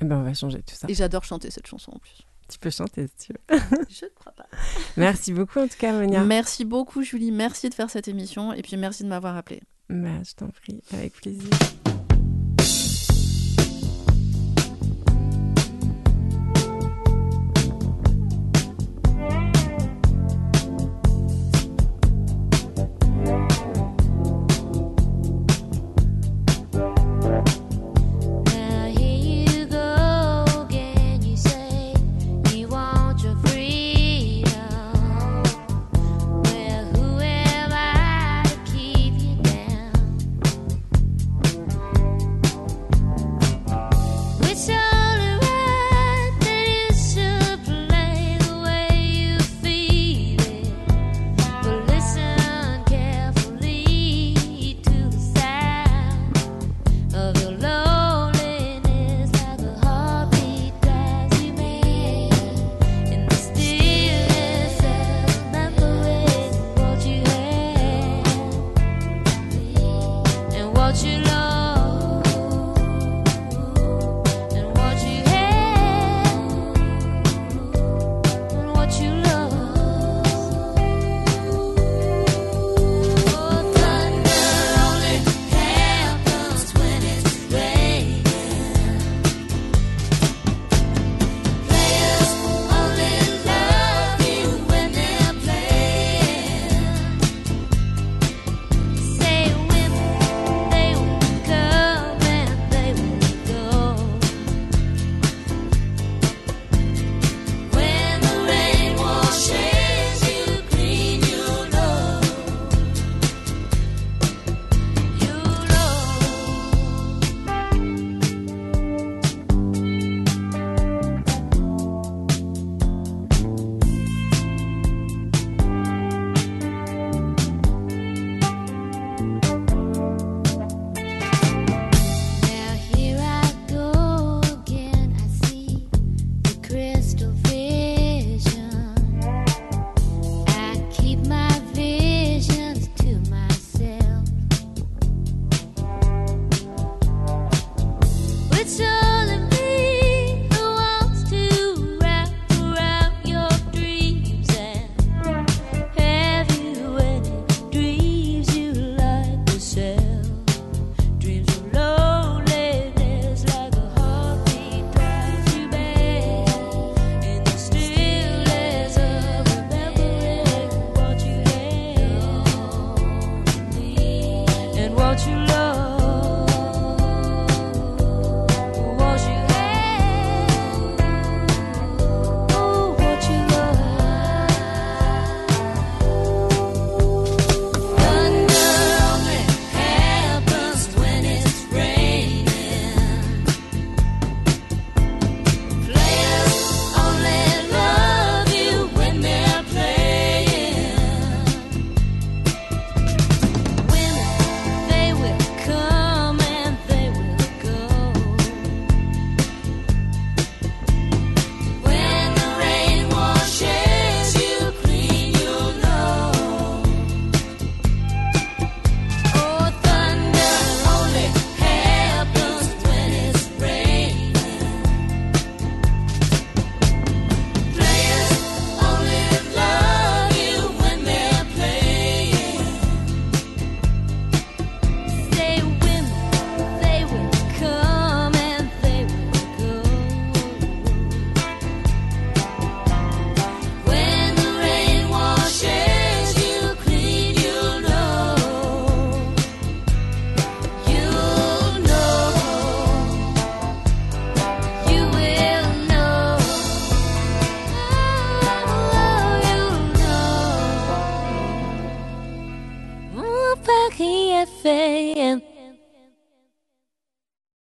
Eh 0.00 0.04
ben, 0.04 0.16
on 0.18 0.22
va 0.24 0.34
changer 0.34 0.62
tout 0.62 0.74
ça. 0.74 0.88
Et 0.88 0.94
j'adore 0.94 1.22
chanter 1.22 1.50
cette 1.52 1.68
chanson 1.68 1.92
en 1.94 1.98
plus. 1.98 2.22
Tu 2.50 2.58
peux 2.58 2.70
chanter 2.70 3.06
si 3.06 3.26
tu 3.26 3.32
veux. 3.32 3.58
Je 3.88 4.04
ne 4.04 4.10
crois 4.10 4.32
pas. 4.32 4.46
Merci 4.96 5.32
beaucoup 5.32 5.60
en 5.60 5.68
tout 5.68 5.78
cas, 5.78 5.92
Monia. 5.92 6.24
Merci 6.24 6.64
beaucoup, 6.64 7.02
Julie. 7.02 7.30
Merci 7.30 7.68
de 7.68 7.74
faire 7.74 7.90
cette 7.90 8.08
émission. 8.08 8.52
Et 8.52 8.62
puis, 8.62 8.76
merci 8.76 9.04
de 9.04 9.08
m'avoir 9.08 9.36
appelé. 9.36 9.62
Bah, 9.88 10.08
je 10.24 10.34
t'en 10.34 10.48
prie, 10.48 10.82
avec 10.92 11.14
plaisir. 11.14 11.50